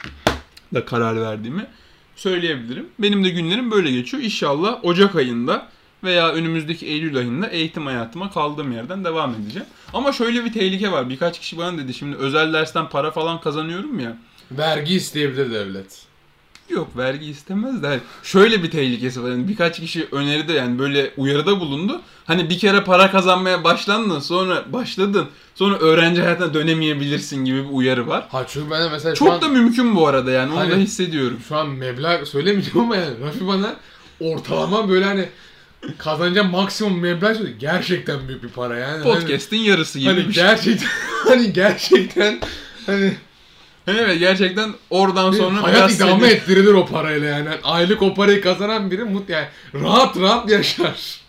da 0.75 0.85
karar 0.85 1.21
verdiğimi 1.21 1.67
söyleyebilirim. 2.17 2.87
Benim 2.99 3.25
de 3.25 3.31
günlerim 3.31 3.71
böyle 3.71 3.91
geçiyor. 3.91 4.23
İnşallah 4.23 4.85
Ocak 4.85 5.17
ayında 5.17 5.69
veya 6.05 6.33
önümüzdeki 6.33 6.87
Eylül 6.87 7.17
ayında 7.17 7.47
eğitim 7.47 7.87
hayatıma 7.87 8.31
kaldığım 8.33 8.73
yerden 8.73 9.05
devam 9.05 9.35
edeceğim. 9.35 9.69
Ama 9.95 10.13
şöyle 10.13 10.45
bir 10.45 10.53
tehlike 10.53 10.93
var. 10.93 11.09
Birkaç 11.11 11.41
kişi 11.41 11.59
bana 11.59 11.79
dedi 11.79 11.95
şimdi 11.95 12.17
özel 12.17 12.53
dersten 12.53 12.89
para 12.89 13.11
falan 13.11 13.41
kazanıyorum 13.41 14.01
ya. 14.01 14.17
Vergi 14.51 14.95
isteyebilir 14.95 15.51
devlet. 15.53 16.03
Yok 16.71 16.97
vergi 16.97 17.27
istemez 17.27 17.83
de 17.83 17.87
hani 17.87 18.01
şöyle 18.23 18.63
bir 18.63 18.71
tehlikesi 18.71 19.23
var. 19.23 19.31
Yani 19.31 19.49
birkaç 19.49 19.81
kişi 19.81 20.09
öneride 20.13 20.53
yani 20.53 20.79
böyle 20.79 21.13
uyarıda 21.17 21.61
bulundu. 21.61 22.01
Hani 22.25 22.51
bir 22.51 22.59
kere 22.59 22.85
para 22.85 23.11
kazanmaya 23.11 23.65
başlandın 23.65 24.21
sonra 24.21 24.65
başladın 24.73 25.27
sonra 25.55 25.79
öğrenci 25.79 26.23
hayatına 26.23 26.55
dönemeyebilirsin 26.55 27.45
gibi 27.45 27.65
bir 27.65 27.69
uyarı 27.73 28.07
var. 28.09 28.27
Ha 28.31 28.45
çünkü 28.49 28.71
ben 28.71 28.83
de 28.85 28.89
mesela 28.91 29.15
Çok 29.15 29.33
an, 29.33 29.41
da 29.41 29.49
mümkün 29.49 29.97
bu 29.97 30.07
arada 30.07 30.31
yani 30.31 30.53
onu 30.53 30.61
Hani- 30.61 30.71
da 30.71 30.77
hissediyorum. 30.77 31.39
şu 31.49 31.57
an 31.57 31.69
meblağ 31.69 32.27
söylemeyeceğim 32.27 32.81
ama 32.81 32.97
yani 32.97 33.15
Rafi 33.25 33.47
bana 33.47 33.77
ortalama 34.21 34.89
böyle 34.89 35.05
hani 35.05 35.29
kazanacağım 35.99 36.51
maksimum 36.51 37.01
meblağ. 37.01 37.33
Gerçekten 37.59 38.29
büyük 38.29 38.43
bir 38.43 38.49
para 38.49 38.79
yani. 38.79 39.03
Podcast'in 39.03 39.57
yarısı 39.57 39.99
gibi 39.99 40.09
Hani, 40.11 40.21
hani 40.23 40.33
gerçekten 40.33 40.89
hani 41.27 41.53
gerçekten 41.53 42.41
hani 42.87 43.17
Evet 43.87 44.19
gerçekten 44.19 44.75
oradan 44.91 45.33
sonra 45.33 45.63
hayat 45.63 45.93
idame 45.93 46.21
seni- 46.21 46.33
ettirilir 46.33 46.73
o 46.75 46.87
parayla 46.87 47.29
yani. 47.29 47.49
Hani 47.49 47.61
Aylık 47.63 48.03
o 48.03 48.15
parayı 48.15 48.41
kazanan 48.43 48.91
biri 48.91 49.05
mut 49.05 49.29
yani 49.29 49.47
rahat 49.75 50.17
rahat 50.17 50.51
yaşar. 50.51 51.20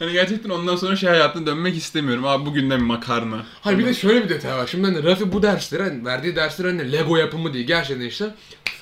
Hani 0.00 0.12
gerçekten 0.12 0.50
ondan 0.50 0.76
sonra 0.76 0.96
şey 0.96 1.08
hayatına 1.08 1.46
dönmek 1.46 1.76
istemiyorum. 1.76 2.26
Abi 2.26 2.46
bugün 2.46 2.70
de 2.70 2.76
makarna. 2.76 3.46
Hayır 3.60 3.78
bir 3.78 3.86
de 3.86 3.94
şöyle 3.94 4.24
bir 4.24 4.28
detay 4.28 4.52
var. 4.52 4.66
Şimdi 4.66 4.86
hani 4.86 5.04
Rafi 5.04 5.32
bu 5.32 5.42
dersleri 5.42 5.82
hani 5.82 6.04
verdiği 6.04 6.36
dersler 6.36 6.64
hani 6.64 6.92
Lego 6.92 7.16
yapımı 7.16 7.54
değil. 7.54 7.66
Gerçekten 7.66 8.06
işte 8.06 8.34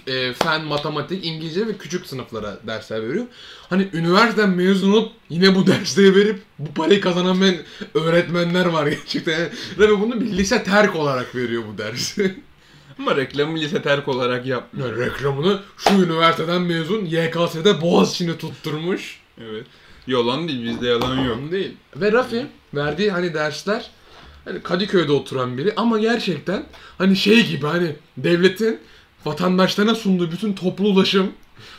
e, 0.06 0.32
fen, 0.32 0.64
matematik, 0.64 1.26
İngilizce 1.26 1.66
ve 1.66 1.76
küçük 1.76 2.06
sınıflara 2.06 2.58
dersler 2.66 3.08
veriyor. 3.08 3.24
Hani 3.70 3.88
üniversiteden 3.92 4.50
mezun 4.50 4.92
olup 4.92 5.12
yine 5.28 5.54
bu 5.54 5.66
dersleri 5.66 6.16
verip 6.16 6.40
bu 6.58 6.74
parayı 6.74 7.00
kazanan 7.00 7.40
ben 7.40 7.56
öğretmenler 7.94 8.66
var 8.66 8.86
gerçekten. 8.86 9.38
Yani 9.38 9.50
Rafi 9.78 10.00
bunu 10.00 10.20
bir 10.20 10.26
lise 10.26 10.62
terk 10.62 10.96
olarak 10.96 11.34
veriyor 11.34 11.62
bu 11.72 11.78
dersi. 11.78 12.34
Ama 12.98 13.16
reklamı 13.16 13.58
lise 13.58 13.82
terk 13.82 14.08
olarak 14.08 14.46
yapmıyor. 14.46 14.96
Yani 14.96 15.06
reklamını 15.06 15.60
şu 15.76 15.94
üniversiteden 15.94 16.62
mezun 16.62 17.04
YKS'de 17.04 17.80
Boğaziçi'ni 17.80 18.38
tutturmuş. 18.38 19.20
Evet. 19.40 19.66
Yalan 20.08 20.48
değil 20.48 20.64
bizde 20.64 20.86
yalan 20.88 21.24
yok. 21.24 21.38
Değil. 21.52 21.72
Ve 21.96 22.12
Rafi 22.12 22.46
verdiği 22.74 23.10
hani 23.10 23.34
dersler 23.34 23.90
hani 24.44 24.62
Kadıköy'de 24.62 25.12
oturan 25.12 25.58
biri 25.58 25.72
ama 25.76 25.98
gerçekten 25.98 26.64
hani 26.98 27.16
şey 27.16 27.46
gibi 27.46 27.66
hani 27.66 27.96
devletin 28.16 28.78
vatandaşlarına 29.24 29.94
sunduğu 29.94 30.32
bütün 30.32 30.52
toplu 30.52 30.88
ulaşım 30.88 31.32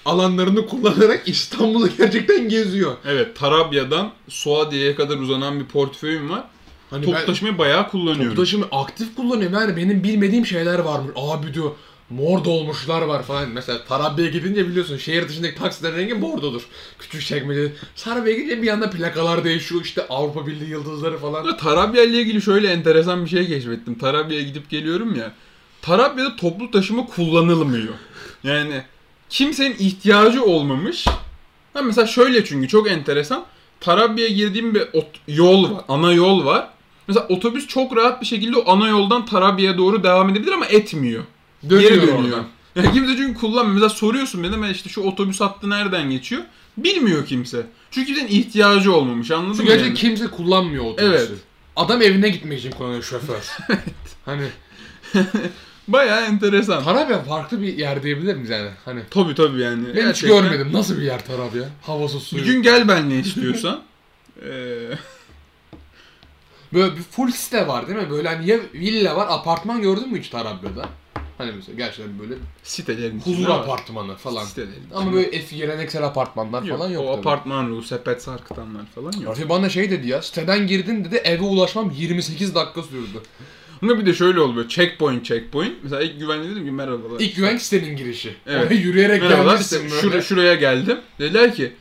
alanlarını 0.06 0.68
kullanarak 0.68 1.28
İstanbul'u 1.28 1.90
gerçekten 1.98 2.50
geziyor. 2.50 2.98
Evet 3.06 3.36
Tarabya'dan 3.36 4.12
Suadiye'ye 4.30 4.96
kadar 4.96 5.18
uzanan 5.18 5.60
bir 5.60 5.66
portföyüm 5.66 6.30
var. 6.30 6.44
Hani 6.90 7.06
Toplu 7.06 7.18
ben 7.20 7.26
taşımayı 7.26 7.58
bayağı 7.58 7.90
kullanıyorum. 7.90 8.30
toplu 8.30 8.36
taşımı 8.44 8.66
aktif 8.72 9.16
kullanıyorum. 9.16 9.58
Yani 9.60 9.78
benim 9.78 10.04
bilmediğim 10.04 10.46
şeyler 10.46 10.80
varmış. 10.80 11.12
Abi 11.16 11.54
diyor 11.54 11.72
mor 12.10 12.46
dolmuşlar 12.46 13.02
var 13.02 13.24
falan. 13.24 13.50
Mesela 13.50 13.86
Tarabya'ya 13.86 14.32
gidince 14.32 14.68
biliyorsun 14.68 14.98
şehir 14.98 15.30
dışındaki 15.30 15.56
taksilerin 15.56 15.98
rengi 15.98 16.14
mordodur. 16.14 16.62
Küçük 17.00 17.22
çekmece. 17.22 17.74
Sarabya 17.96 18.34
gidince 18.34 18.62
bir 18.62 18.68
anda 18.68 18.90
plakalar 18.90 19.44
değişiyor. 19.44 19.82
işte 19.82 20.08
Avrupa 20.10 20.48
Birliği 20.48 20.70
yıldızları 20.70 21.18
falan. 21.18 21.58
Tarabya 21.58 22.04
ile 22.04 22.22
ilgili 22.22 22.42
şöyle 22.42 22.68
enteresan 22.68 23.26
bir 23.26 23.30
şey 23.30 23.48
keşfettim. 23.48 23.98
Tarabya'ya 23.98 24.44
gidip 24.44 24.70
geliyorum 24.70 25.16
ya. 25.16 25.34
Tarabya'da 25.82 26.36
toplu 26.36 26.72
taşıma 26.72 27.06
kullanılmıyor. 27.06 27.94
Yani 28.44 28.84
kimsenin 29.30 29.76
ihtiyacı 29.80 30.44
olmamış. 30.44 31.06
Ha 31.74 31.82
mesela 31.82 32.08
şöyle 32.08 32.46
çünkü 32.46 32.68
çok 32.68 32.92
enteresan. 32.92 33.46
Tarabya'ya 33.80 34.30
girdiğim 34.30 34.76
bir 34.76 34.84
yol 35.28 35.72
var. 35.76 35.84
Ana 35.88 36.14
yol 36.14 36.46
var. 36.46 36.70
Mesela 37.08 37.28
otobüs 37.30 37.68
çok 37.68 37.98
rahat 37.98 38.22
bir 38.22 38.26
şekilde 38.26 38.58
o 38.58 38.72
ana 38.72 38.88
yoldan 38.88 39.26
Tarabya'ya 39.26 39.78
doğru 39.78 40.04
devam 40.04 40.30
edebilir 40.30 40.52
ama 40.52 40.66
etmiyor. 40.66 41.24
Dönüyor 41.70 41.90
Geri 41.92 42.02
dönüyor. 42.02 42.18
oradan. 42.20 42.48
Yani 42.76 42.94
kimse 42.94 43.16
çünkü 43.18 43.40
kullanmıyor. 43.40 43.74
Mesela 43.74 43.90
soruyorsun 43.90 44.44
bana 44.44 44.62
ben 44.62 44.70
işte 44.70 44.90
şu 44.90 45.02
otobüs 45.02 45.42
hattı 45.42 45.70
nereden 45.70 46.10
geçiyor? 46.10 46.42
Bilmiyor 46.78 47.26
kimse. 47.26 47.66
Çünkü 47.92 48.08
kimsenin 48.08 48.28
ihtiyacı 48.30 48.94
olmamış 48.96 49.32
anladın 49.32 49.52
Çünkü 49.52 49.64
mı? 49.64 49.68
gerçekten 49.70 49.88
yani? 49.88 49.98
kimse 50.18 50.28
kullanmıyor 50.28 50.84
otobüsü. 50.86 51.08
Evet. 51.10 51.30
Adam 51.76 52.02
evine 52.02 52.30
gitmek 52.30 52.60
için 52.60 52.72
kullanıyor 52.72 53.04
şoför. 53.04 53.48
hani 54.26 54.44
Bayağı 55.88 56.22
enteresan. 56.26 56.84
Tarabya 56.84 57.24
farklı 57.24 57.62
bir 57.62 57.78
yer 57.78 58.04
diyebilir 58.04 58.34
miyiz 58.36 58.50
yani? 58.50 58.70
Hani 58.86 59.02
Tabii 59.12 59.36
tabii 59.36 59.62
yani. 59.62 59.84
ben 59.88 59.90
hiç 59.90 59.96
Gerçekten. 59.96 60.42
görmedim. 60.44 60.70
Nasıl 60.74 60.98
bir 60.98 61.02
yer 61.02 61.26
Tarabya? 61.26 61.64
Havası 61.82 62.20
suyu. 62.20 62.42
Bir 62.42 62.48
gün 62.52 62.62
gel 62.62 62.88
ben 62.88 63.10
ne 63.10 63.20
istiyorsan. 63.20 63.82
Ee, 64.46 64.90
Böyle 66.74 66.96
bir 66.98 67.02
full 67.02 67.32
site 67.32 67.68
var 67.68 67.88
değil 67.88 68.00
mi? 68.00 68.10
Böyle 68.10 68.28
hani 68.28 68.48
ya 68.50 68.58
villa 68.74 69.16
var, 69.16 69.28
apartman 69.30 69.82
gördün 69.82 70.12
mü 70.12 70.20
hiç 70.20 70.30
Tarabya'da? 70.30 70.90
Hani 71.40 71.52
mesela 71.52 71.76
gerçekten 71.78 72.20
böyle 72.20 72.34
sitelerin 72.64 73.20
huzur 73.20 73.48
var. 73.48 73.60
apartmanı 73.60 74.16
falan. 74.16 74.46
Sitelerin 74.46 74.84
Ama 74.94 75.14
böyle 75.14 75.28
eski 75.28 75.58
geleneksel 75.58 76.04
apartmanlar 76.04 76.64
Yok, 76.64 76.78
falan 76.78 76.90
yok. 76.92 77.04
O 77.04 77.12
tabii. 77.12 77.20
apartman 77.20 77.70
ruhu, 77.70 77.82
sepet 77.82 78.22
sarkıtanlar 78.24 78.86
falan 78.96 79.12
yok. 79.12 79.26
Rafi 79.28 79.50
bana 79.50 79.70
şey 79.70 79.92
dedi 79.92 80.08
ya, 80.08 80.22
siteden 80.22 80.68
girdin 80.68 81.06
dedi 81.06 81.16
eve 81.16 81.44
ulaşmam 81.44 81.92
28 81.98 82.56
dakika 82.56 82.84
sürdü. 82.84 83.22
Ama 83.82 83.98
bir 84.00 84.06
de 84.06 84.14
şöyle 84.14 84.40
oluyor. 84.40 84.68
Checkpoint 84.70 85.26
checkpoint. 85.26 85.74
Mesela 85.84 86.02
ilk 86.02 86.20
güvenli 86.20 86.52
dedim 86.52 86.66
ki 86.66 86.72
merhabalar. 86.72 87.20
İlk 87.20 87.36
güvenlik 87.36 87.62
sitenin 87.62 87.96
girişi. 87.98 88.36
Evet. 88.48 88.72
Yürüyerek 88.86 89.22
Merhabalar 89.22 89.52
gelmişsin 89.52 89.86
işte 89.88 90.08
böyle. 90.08 90.18
şur- 90.18 90.22
şuraya 90.24 90.56
geldim. 90.56 90.98
Dediler 91.20 91.56
ki 91.56 91.74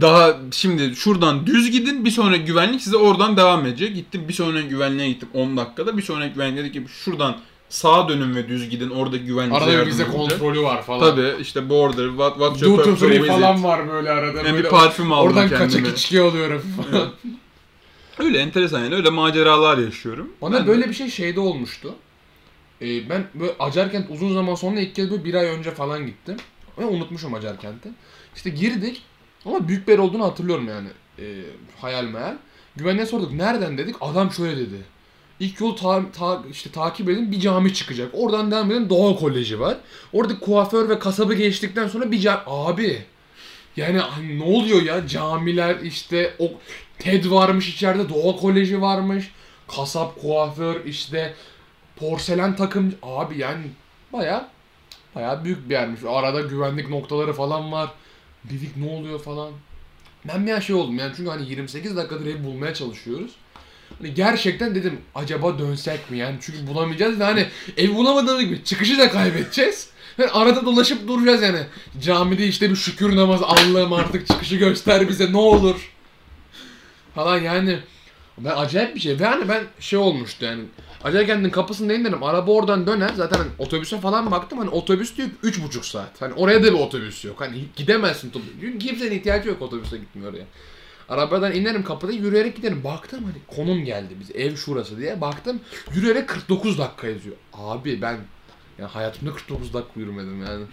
daha 0.00 0.36
şimdi 0.52 0.96
şuradan 0.96 1.46
düz 1.46 1.70
gidin 1.70 2.04
bir 2.04 2.10
sonraki 2.10 2.44
güvenlik 2.44 2.82
size 2.82 2.96
oradan 2.96 3.36
devam 3.36 3.66
edecek. 3.66 3.94
Gittim 3.94 4.28
bir 4.28 4.32
sonraki 4.32 4.68
güvenliğe 4.68 5.08
gittim 5.08 5.28
10 5.34 5.56
dakikada. 5.56 5.96
Bir 5.96 6.02
sonraki 6.02 6.34
güvenlik 6.34 6.58
dedi 6.58 6.72
ki 6.72 6.84
şuradan 7.04 7.36
sağa 7.68 8.08
dönün 8.08 8.34
ve 8.36 8.48
düz 8.48 8.70
gidin. 8.70 8.90
Orada 8.90 9.16
güvenlik 9.16 9.58
size 9.58 9.70
Arada 9.70 9.86
bir 9.86 9.90
edecek. 9.92 10.12
kontrolü 10.12 10.62
var 10.62 10.82
falan. 10.82 11.00
Tabii 11.16 11.42
işte 11.42 11.68
border, 11.68 12.08
what, 12.08 12.32
what's 12.34 12.62
your 12.62 12.78
Duty 12.78 12.90
free 13.06 13.26
falan 13.26 13.64
var 13.64 13.88
böyle 13.88 14.10
arada. 14.10 14.38
Yani 14.38 14.48
bir 14.48 14.52
böyle 14.54 14.68
parfüm 14.68 15.12
aldım 15.12 15.28
Oradan 15.28 15.48
kendime. 15.48 15.66
kaçak 15.82 15.98
içki 15.98 16.20
alıyorum 16.20 16.62
falan. 16.92 17.08
Öyle 18.18 18.38
enteresan 18.38 18.80
yani 18.84 18.94
öyle 18.94 19.10
maceralar 19.10 19.78
yaşıyorum. 19.78 20.32
Bana 20.42 20.56
Ben- 20.58 20.66
böyle 20.66 20.88
bir 20.88 20.94
şey 20.94 21.10
şeyde 21.10 21.40
olmuştu. 21.40 21.94
Ee, 22.82 23.08
ben 23.10 23.24
böyle 23.34 23.52
Acarkent 23.58 24.10
uzun 24.10 24.34
zaman 24.34 24.54
sonra 24.54 24.80
ilk 24.80 24.94
kez 24.94 25.10
böyle 25.10 25.24
bir 25.24 25.34
ay 25.34 25.46
önce 25.46 25.70
falan 25.70 26.06
gittim. 26.06 26.36
Ve 26.78 26.84
unutmuşum 26.84 27.34
Acarkent'i. 27.34 27.88
İşte 28.36 28.50
girdik 28.50 29.02
ama 29.44 29.68
büyük 29.68 29.86
bir 29.88 29.92
yer 29.92 29.98
olduğunu 29.98 30.24
hatırlıyorum 30.24 30.68
yani. 30.68 30.88
Ee, 31.18 31.24
hayal 31.80 32.04
meyal. 32.04 32.34
Güvenliğe 32.76 33.06
sorduk 33.06 33.32
nereden 33.32 33.78
dedik. 33.78 33.96
Adam 34.00 34.32
şöyle 34.32 34.56
dedi. 34.56 34.76
İlk 35.40 35.60
yolu 35.60 35.76
ta, 35.76 36.02
ta- 36.12 36.42
işte 36.50 36.70
takip 36.70 37.08
edin 37.08 37.32
bir 37.32 37.40
cami 37.40 37.74
çıkacak. 37.74 38.10
Oradan 38.12 38.50
devam 38.50 38.70
edin 38.70 38.90
Doğa 38.90 39.16
Koleji 39.16 39.60
var. 39.60 39.76
Orada 40.12 40.38
kuaför 40.38 40.88
ve 40.88 40.98
kasabı 40.98 41.34
geçtikten 41.34 41.88
sonra 41.88 42.10
bir 42.10 42.20
cami... 42.20 42.40
Abi 42.46 43.02
yani 43.76 44.00
ne 44.38 44.42
oluyor 44.44 44.82
ya 44.82 45.06
camiler 45.06 45.76
işte 45.80 46.34
o 46.38 46.50
TED 46.98 47.30
varmış 47.30 47.68
içeride 47.68 48.08
Doğa 48.08 48.36
Koleji 48.36 48.80
varmış. 48.80 49.30
Kasap, 49.68 50.20
kuaför 50.20 50.84
işte 50.84 51.34
porselen 51.96 52.56
takım 52.56 52.94
abi 53.02 53.38
yani 53.38 53.64
baya 54.12 54.48
baya 55.14 55.44
büyük 55.44 55.68
bir 55.68 55.74
yermiş. 55.74 56.00
Arada 56.08 56.40
güvenlik 56.40 56.88
noktaları 56.88 57.32
falan 57.32 57.72
var. 57.72 57.90
Dedik 58.44 58.76
ne 58.76 58.90
oluyor 58.90 59.20
falan. 59.20 59.52
Ben 60.24 60.46
bir 60.46 60.60
şey 60.60 60.76
oldum 60.76 60.98
yani 60.98 61.12
çünkü 61.16 61.30
hani 61.30 61.50
28 61.50 61.96
dakikadır 61.96 62.26
ev 62.26 62.44
bulmaya 62.44 62.74
çalışıyoruz. 62.74 63.30
Hani 63.98 64.14
gerçekten 64.14 64.74
dedim 64.74 65.00
acaba 65.14 65.58
dönsek 65.58 66.10
mi 66.10 66.18
yani 66.18 66.36
çünkü 66.40 66.66
bulamayacağız 66.66 67.20
ve 67.20 67.24
hani 67.24 67.46
ev 67.76 67.94
bulamadığımız 67.94 68.44
gibi 68.44 68.64
çıkışı 68.64 68.98
da 68.98 69.10
kaybedeceğiz. 69.10 69.90
Yani 70.18 70.30
arada 70.30 70.66
dolaşıp 70.66 71.08
duracağız 71.08 71.42
yani. 71.42 71.60
Camide 72.02 72.46
işte 72.46 72.70
bir 72.70 72.76
şükür 72.76 73.16
namazı 73.16 73.46
Allah'ım 73.46 73.92
artık 73.92 74.26
çıkışı 74.26 74.56
göster 74.56 75.08
bize 75.08 75.32
ne 75.32 75.36
olur. 75.36 75.92
Falan 77.14 77.40
yani. 77.40 77.78
Ben 78.38 78.50
acayip 78.56 78.94
bir 78.94 79.00
şey. 79.00 79.20
Ve 79.20 79.24
hani 79.24 79.48
ben 79.48 79.64
şey 79.80 79.98
olmuştu 79.98 80.44
yani. 80.44 80.64
Acayip 81.04 81.28
kendin 81.28 81.50
kapısında 81.50 81.94
indim. 81.94 82.22
Araba 82.22 82.52
oradan 82.52 82.86
döner. 82.86 83.10
Zaten 83.16 83.38
hani 83.38 83.50
otobüse 83.58 84.00
falan 84.00 84.30
baktım. 84.30 84.58
Hani 84.58 84.70
otobüs 84.70 85.16
diyor 85.16 85.28
üç 85.42 85.62
buçuk 85.62 85.84
saat. 85.84 86.22
Hani 86.22 86.34
oraya 86.34 86.62
da 86.62 86.66
bir 86.66 86.78
otobüs 86.78 87.24
yok. 87.24 87.40
Hani 87.40 87.64
gidemezsin. 87.76 88.32
Çünkü 88.60 88.78
kimsenin 88.78 89.10
ihtiyacı 89.10 89.48
yok 89.48 89.62
otobüse 89.62 89.96
gitmiyor 89.96 90.32
oraya. 90.32 90.44
Arabadan 91.08 91.52
inerim 91.52 91.84
kapıda 91.84 92.12
yürüyerek 92.12 92.56
giderim. 92.56 92.84
Baktım 92.84 93.24
hani 93.24 93.56
konum 93.56 93.84
geldi 93.84 94.16
biz 94.20 94.30
ev 94.36 94.56
şurası 94.56 94.98
diye. 94.98 95.20
Baktım 95.20 95.60
yürüyerek 95.94 96.28
49 96.28 96.78
dakika 96.78 97.06
yazıyor. 97.06 97.36
Abi 97.52 98.02
ben 98.02 98.18
ya 98.78 98.94
hayatımda 98.94 99.32
49 99.34 99.74
dakika 99.74 100.00
yürümedim 100.00 100.42
yani. 100.42 100.64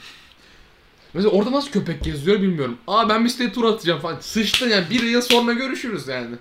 Mesela 1.13 1.31
orada 1.31 1.51
nasıl 1.51 1.71
köpek 1.71 2.03
geziyor 2.03 2.41
bilmiyorum. 2.41 2.77
Aa 2.87 3.09
ben 3.09 3.25
bir 3.25 3.29
siteye 3.29 3.51
tur 3.51 3.63
atacağım 3.63 3.99
falan. 3.99 4.19
Sıçtın 4.19 4.69
yani 4.69 4.85
bir 4.89 5.03
yıl 5.03 5.21
sonra 5.21 5.53
görüşürüz 5.53 6.07
yani. 6.07 6.35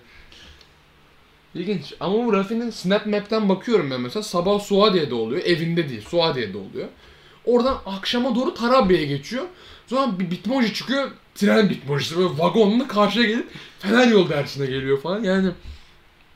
İlginç. 1.55 1.95
Ama 2.01 2.27
bu 2.27 2.33
Rafi'nin 2.33 2.71
Snap 2.71 3.07
Map'ten 3.07 3.49
bakıyorum 3.49 3.91
ben 3.91 4.01
mesela. 4.01 4.23
Sabah 4.23 4.61
Suadiye'de 4.61 5.15
oluyor. 5.15 5.43
Evinde 5.45 5.89
değil. 5.89 6.03
Suadiye'de 6.09 6.59
oluyor. 6.59 6.89
Oradan 7.45 7.79
akşama 7.87 8.35
doğru 8.35 8.55
Tarabya'ya 8.55 9.05
geçiyor. 9.05 9.45
Sonra 9.87 10.19
bir 10.19 10.31
bitmoji 10.31 10.75
çıkıyor. 10.75 11.11
Tren 11.35 11.71
bitmojisi. 11.71 12.17
Böyle 12.19 12.29
vagonla 12.39 12.89
karşıya 12.89 13.27
gelip 13.27 13.49
Fener 13.79 14.09
yol 14.09 14.29
dersine 14.29 14.67
geliyor 14.67 15.01
falan. 15.01 15.23
Yani 15.25 15.51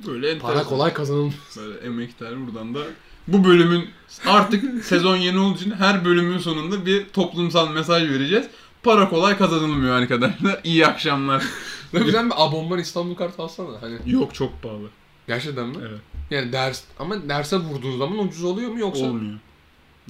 Böyle 0.06 0.38
para 0.38 0.64
kolay 0.64 0.92
kazanılmış. 0.92 1.34
Böyle 1.56 1.78
emekler 1.78 2.46
buradan 2.46 2.74
da 2.74 2.80
bu 3.28 3.44
bölümün 3.44 3.88
artık 4.26 4.84
sezon 4.84 5.16
yeni 5.16 5.38
olduğu 5.38 5.56
için 5.56 5.70
her 5.70 6.04
bölümün 6.04 6.38
sonunda 6.38 6.86
bir 6.86 7.08
toplumsal 7.08 7.68
mesaj 7.70 8.10
vereceğiz. 8.10 8.46
Para 8.82 9.08
kolay 9.08 9.38
kazanılmıyor 9.38 9.94
arkadaşlar. 9.96 10.60
İyi 10.64 10.86
akşamlar. 10.86 11.44
Tabii 11.92 12.12
sen 12.12 12.30
bir 12.30 12.34
abonman 12.36 12.78
İstanbul 12.78 13.14
kartı 13.14 13.42
alsana. 13.42 13.82
Hani 13.82 13.96
Yok 14.06 14.34
çok 14.34 14.62
pahalı. 14.62 14.88
gerçekten 15.26 15.66
mi? 15.66 15.76
Evet. 15.88 16.00
Yani 16.30 16.52
ders 16.52 16.82
ama 16.98 17.28
derse 17.28 17.56
vurduğun 17.56 17.98
zaman 17.98 18.18
ucuz 18.18 18.44
oluyor 18.44 18.70
mu 18.70 18.78
yoksa 18.80 19.04
Olmuyor. 19.04 19.38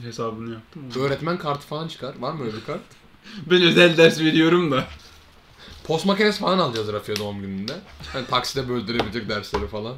Hesabını 0.02 0.52
yaptım. 0.52 0.82
olmuyor. 0.84 1.06
öğretmen 1.10 1.38
kartı 1.38 1.66
falan 1.66 1.88
çıkar. 1.88 2.14
Var 2.18 2.32
mı 2.32 2.44
öyle 2.44 2.56
bir 2.56 2.64
kart? 2.64 2.80
Ben 3.50 3.62
özel 3.62 3.96
ders 3.96 4.20
veriyorum 4.20 4.70
da. 4.72 4.84
Post 5.84 6.06
makinesi 6.06 6.40
falan 6.40 6.58
alacağız 6.58 6.92
Rafi'ye 6.92 7.16
doğum 7.16 7.40
gününde. 7.42 7.72
Hani 8.12 8.26
takside 8.26 8.68
böldürebilecek 8.68 9.28
dersleri 9.28 9.66
falan. 9.68 9.94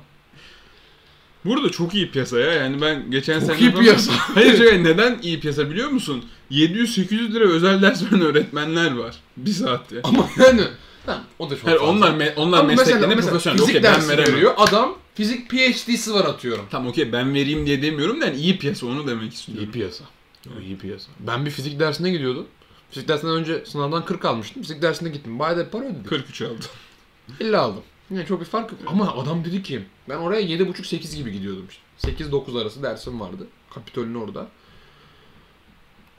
Burada 1.44 1.70
çok 1.70 1.94
iyi 1.94 2.10
piyasa 2.10 2.40
ya. 2.40 2.52
Yani 2.52 2.80
ben 2.80 3.10
geçen 3.10 3.40
Çok 3.40 3.48
sene... 3.48 3.58
iyi 3.60 3.74
piyasa. 3.74 4.12
Hayır 4.34 4.56
şey 4.56 4.84
neden 4.84 5.18
iyi 5.22 5.40
piyasa 5.40 5.70
biliyor 5.70 5.88
musun? 5.88 6.24
700-800 6.50 7.32
lira 7.34 7.44
özel 7.44 7.82
ders 7.82 8.02
veren 8.04 8.20
öğretmenler 8.20 8.96
var. 8.96 9.14
Bir 9.36 9.50
saatte. 9.50 9.96
Ama 10.04 10.28
yani 10.46 10.62
tamam, 11.06 11.22
o 11.38 11.50
da 11.50 11.56
çok 11.56 11.66
Hayır, 11.66 11.78
fazla. 11.78 11.92
onlar 11.92 12.10
me- 12.10 12.34
onlar 12.34 12.58
Ama 12.58 12.68
mesela, 12.68 12.84
mesleklerine 12.84 13.14
mesela 13.14 13.30
profesyonel. 13.30 13.58
fizik 13.58 13.74
ben 13.74 13.82
dersi 13.82 14.08
veremem. 14.08 14.34
veriyor. 14.34 14.54
Adam 14.56 14.94
fizik 15.14 15.50
PhD'si 15.50 16.14
var 16.14 16.24
atıyorum. 16.24 16.64
Tamam 16.70 16.88
okey 16.88 17.12
ben 17.12 17.34
vereyim 17.34 17.66
diye 17.66 17.82
demiyorum 17.82 18.20
da 18.20 18.26
yani 18.26 18.36
iyi 18.36 18.58
piyasa 18.58 18.86
onu 18.86 19.06
demek 19.06 19.34
istiyorum. 19.34 19.64
İyi 19.64 19.70
piyasa. 19.70 20.04
İyi 20.66 20.78
piyasa. 20.78 21.08
Ben 21.20 21.46
bir 21.46 21.50
fizik 21.50 21.80
dersine 21.80 22.10
gidiyordum. 22.10 22.46
Fizik 22.90 23.09
dersinden 23.09 23.35
önce 23.35 23.64
sınavdan 23.66 24.05
40 24.05 24.24
almıştım. 24.24 24.62
Fizik 24.62 24.83
dersine 24.83 25.09
gittim. 25.09 25.38
Bayağı 25.38 25.57
da 25.57 25.66
bir 25.66 25.70
para 25.70 25.85
ödedik. 25.85 26.09
43 26.09 26.42
aldı. 26.42 26.64
İlla 27.40 27.61
aldım. 27.61 27.83
Yine 28.11 28.27
çok 28.27 28.40
bir 28.40 28.46
fark 28.46 28.72
yok. 28.72 28.81
Ama 28.87 29.16
adam 29.16 29.44
dedi 29.44 29.62
ki 29.62 29.85
ben 30.09 30.16
oraya 30.16 30.42
7.5-8 30.42 31.16
gibi 31.16 31.33
gidiyordum 31.33 31.66
işte. 31.70 32.24
8-9 32.24 32.62
arası 32.62 32.83
dersim 32.83 33.20
vardı. 33.20 33.46
Kapitolün 33.70 34.14
orada. 34.14 34.48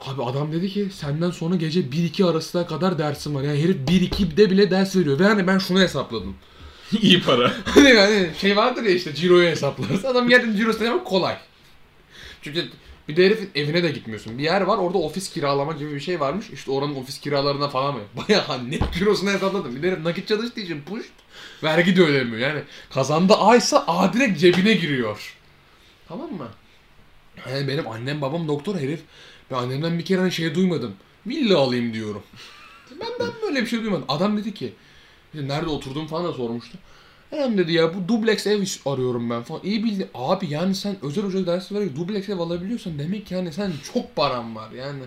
Abi 0.00 0.22
adam 0.22 0.52
dedi 0.52 0.68
ki 0.68 0.88
senden 0.92 1.30
sonra 1.30 1.56
gece 1.56 1.80
1-2 1.80 2.30
arasına 2.30 2.66
kadar 2.66 2.98
dersim 2.98 3.34
var. 3.34 3.42
Yani 3.42 3.62
herif 3.62 3.76
1-2'de 3.76 4.50
bile 4.50 4.70
ders 4.70 4.96
veriyor. 4.96 5.18
Ve 5.18 5.24
hani 5.24 5.46
ben 5.46 5.58
şunu 5.58 5.80
hesapladım. 5.80 6.36
iyi 7.02 7.22
para. 7.22 7.52
Hani 7.64 7.88
yani 7.94 8.30
şey 8.38 8.56
vardır 8.56 8.82
ya 8.82 8.90
işte 8.90 9.14
ciroyu 9.14 9.48
hesaplarız. 9.48 10.04
Adam 10.04 10.28
gerçekten 10.28 10.56
cirosunu 10.56 10.86
hemen 10.86 11.04
kolay. 11.04 11.36
Çünkü 12.42 12.68
bir 13.08 13.16
de 13.16 13.26
herifin 13.26 13.50
evine 13.54 13.82
de 13.82 13.90
gitmiyorsun. 13.90 14.38
Bir 14.38 14.42
yer 14.42 14.60
var 14.60 14.78
orada 14.78 14.98
ofis 14.98 15.30
kiralama 15.30 15.72
gibi 15.72 15.94
bir 15.94 16.00
şey 16.00 16.20
varmış. 16.20 16.50
İşte 16.50 16.70
oranın 16.70 16.94
ofis 16.94 17.20
kiralarına 17.20 17.68
falan 17.68 17.94
mı? 17.94 18.00
Bayağı 18.16 18.70
net 18.70 18.82
cirosunu 18.94 19.30
hesapladım. 19.30 19.76
Bir 19.76 19.82
de 19.82 19.90
herif 19.90 20.04
nakit 20.04 20.28
çalıştığı 20.28 20.60
için 20.60 20.82
push 20.82 21.06
vergi 21.62 21.96
de 21.96 22.02
ödemiyor. 22.02 22.38
Yani 22.38 22.62
kazandığı 22.94 23.34
aysa 23.34 23.84
a 23.86 24.12
direkt 24.12 24.40
cebine 24.40 24.74
giriyor. 24.74 25.36
Tamam 26.08 26.32
mı? 26.32 26.48
Yani 27.48 27.68
benim 27.68 27.88
annem 27.88 28.20
babam 28.20 28.48
doktor 28.48 28.76
herif. 28.76 29.00
Ben 29.50 29.56
annemden 29.56 29.98
bir 29.98 30.04
kere 30.04 30.20
hani 30.20 30.32
şey 30.32 30.54
duymadım. 30.54 30.94
Villa 31.26 31.58
alayım 31.58 31.94
diyorum. 31.94 32.22
Benden 32.90 33.32
böyle 33.42 33.62
bir 33.62 33.66
şey 33.66 33.80
duymadım. 33.82 34.04
Adam 34.08 34.36
dedi 34.36 34.54
ki 34.54 34.72
nerede 35.34 35.70
oturdum 35.70 36.06
falan 36.06 36.24
da 36.24 36.32
sormuştu. 36.32 36.78
Hem 37.30 37.58
dedi 37.58 37.72
ya 37.72 37.94
bu 37.94 38.08
dubleks 38.08 38.46
ev 38.46 38.64
arıyorum 38.86 39.30
ben 39.30 39.42
falan. 39.42 39.60
İyi 39.64 39.84
bildi. 39.84 40.08
Abi 40.14 40.46
yani 40.48 40.74
sen 40.74 40.96
özel 41.02 41.24
özel 41.24 41.46
ders 41.46 41.72
vererek 41.72 41.96
dubleks 41.96 42.28
ev 42.28 42.38
alabiliyorsan 42.38 42.98
demek 42.98 43.26
ki 43.26 43.34
yani 43.34 43.52
sen 43.52 43.72
çok 43.94 44.16
paran 44.16 44.56
var 44.56 44.70
yani. 44.70 45.02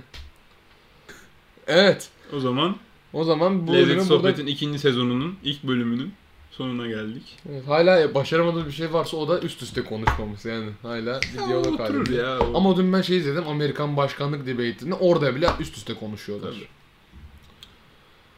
Evet. 1.68 2.10
O 2.34 2.40
zaman 2.40 2.76
O 3.14 3.24
zaman 3.24 3.68
bu 3.68 3.74
Lezzet 3.74 3.88
bölümü 3.88 4.00
burada... 4.00 4.06
Sohbet'in 4.06 4.48
ikinci 4.48 4.80
sezonunun 4.80 5.36
ilk 5.44 5.64
bölümünün 5.64 6.14
sonuna 6.52 6.88
geldik. 6.88 7.38
Evet, 7.50 7.68
hala 7.68 8.16
başaramadığımız 8.16 8.68
bir 8.68 8.72
şey 8.72 8.94
varsa 8.94 9.18
o 9.18 9.28
da 9.28 9.40
üst 9.40 9.62
üste 9.62 9.84
konuşmamız 9.84 10.46
yani. 10.46 10.70
Hala 10.82 11.20
bir 11.22 11.48
diyalog 11.48 11.80
halinde. 11.80 12.16
ya. 12.16 12.40
o. 12.40 12.58
Ama 12.58 12.78
dün 12.78 12.94
ben 12.94 13.02
şey 13.02 13.18
izledim 13.18 13.48
Amerikan 13.48 13.98
başkanlık 13.98 14.48
debate'ini 14.48 14.94
orada 14.94 15.36
bile 15.36 15.50
üst 15.60 15.78
üste 15.78 15.94
konuşuyorlar. 15.94 16.52
Tabii. 16.52 16.68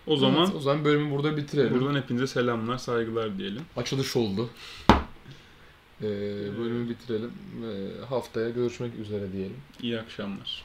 O 0.07 0.17
zaman 0.17 0.45
Evet, 0.45 0.55
o 0.55 0.59
zaman 0.59 0.85
bölümü 0.85 1.11
burada 1.11 1.37
bitirelim. 1.37 1.73
buradan 1.81 1.95
hepinize 2.01 2.27
selamlar, 2.27 2.77
saygılar 2.77 3.37
diyelim. 3.37 3.61
Açılış 3.77 4.15
oldu. 4.15 4.49
Ee, 6.01 6.05
bölümü 6.59 6.89
bitirelim. 6.89 7.31
Ee, 7.63 8.05
haftaya 8.05 8.49
görüşmek 8.49 8.99
üzere 8.99 9.31
diyelim. 9.31 9.57
İyi 9.81 9.99
akşamlar. 9.99 10.63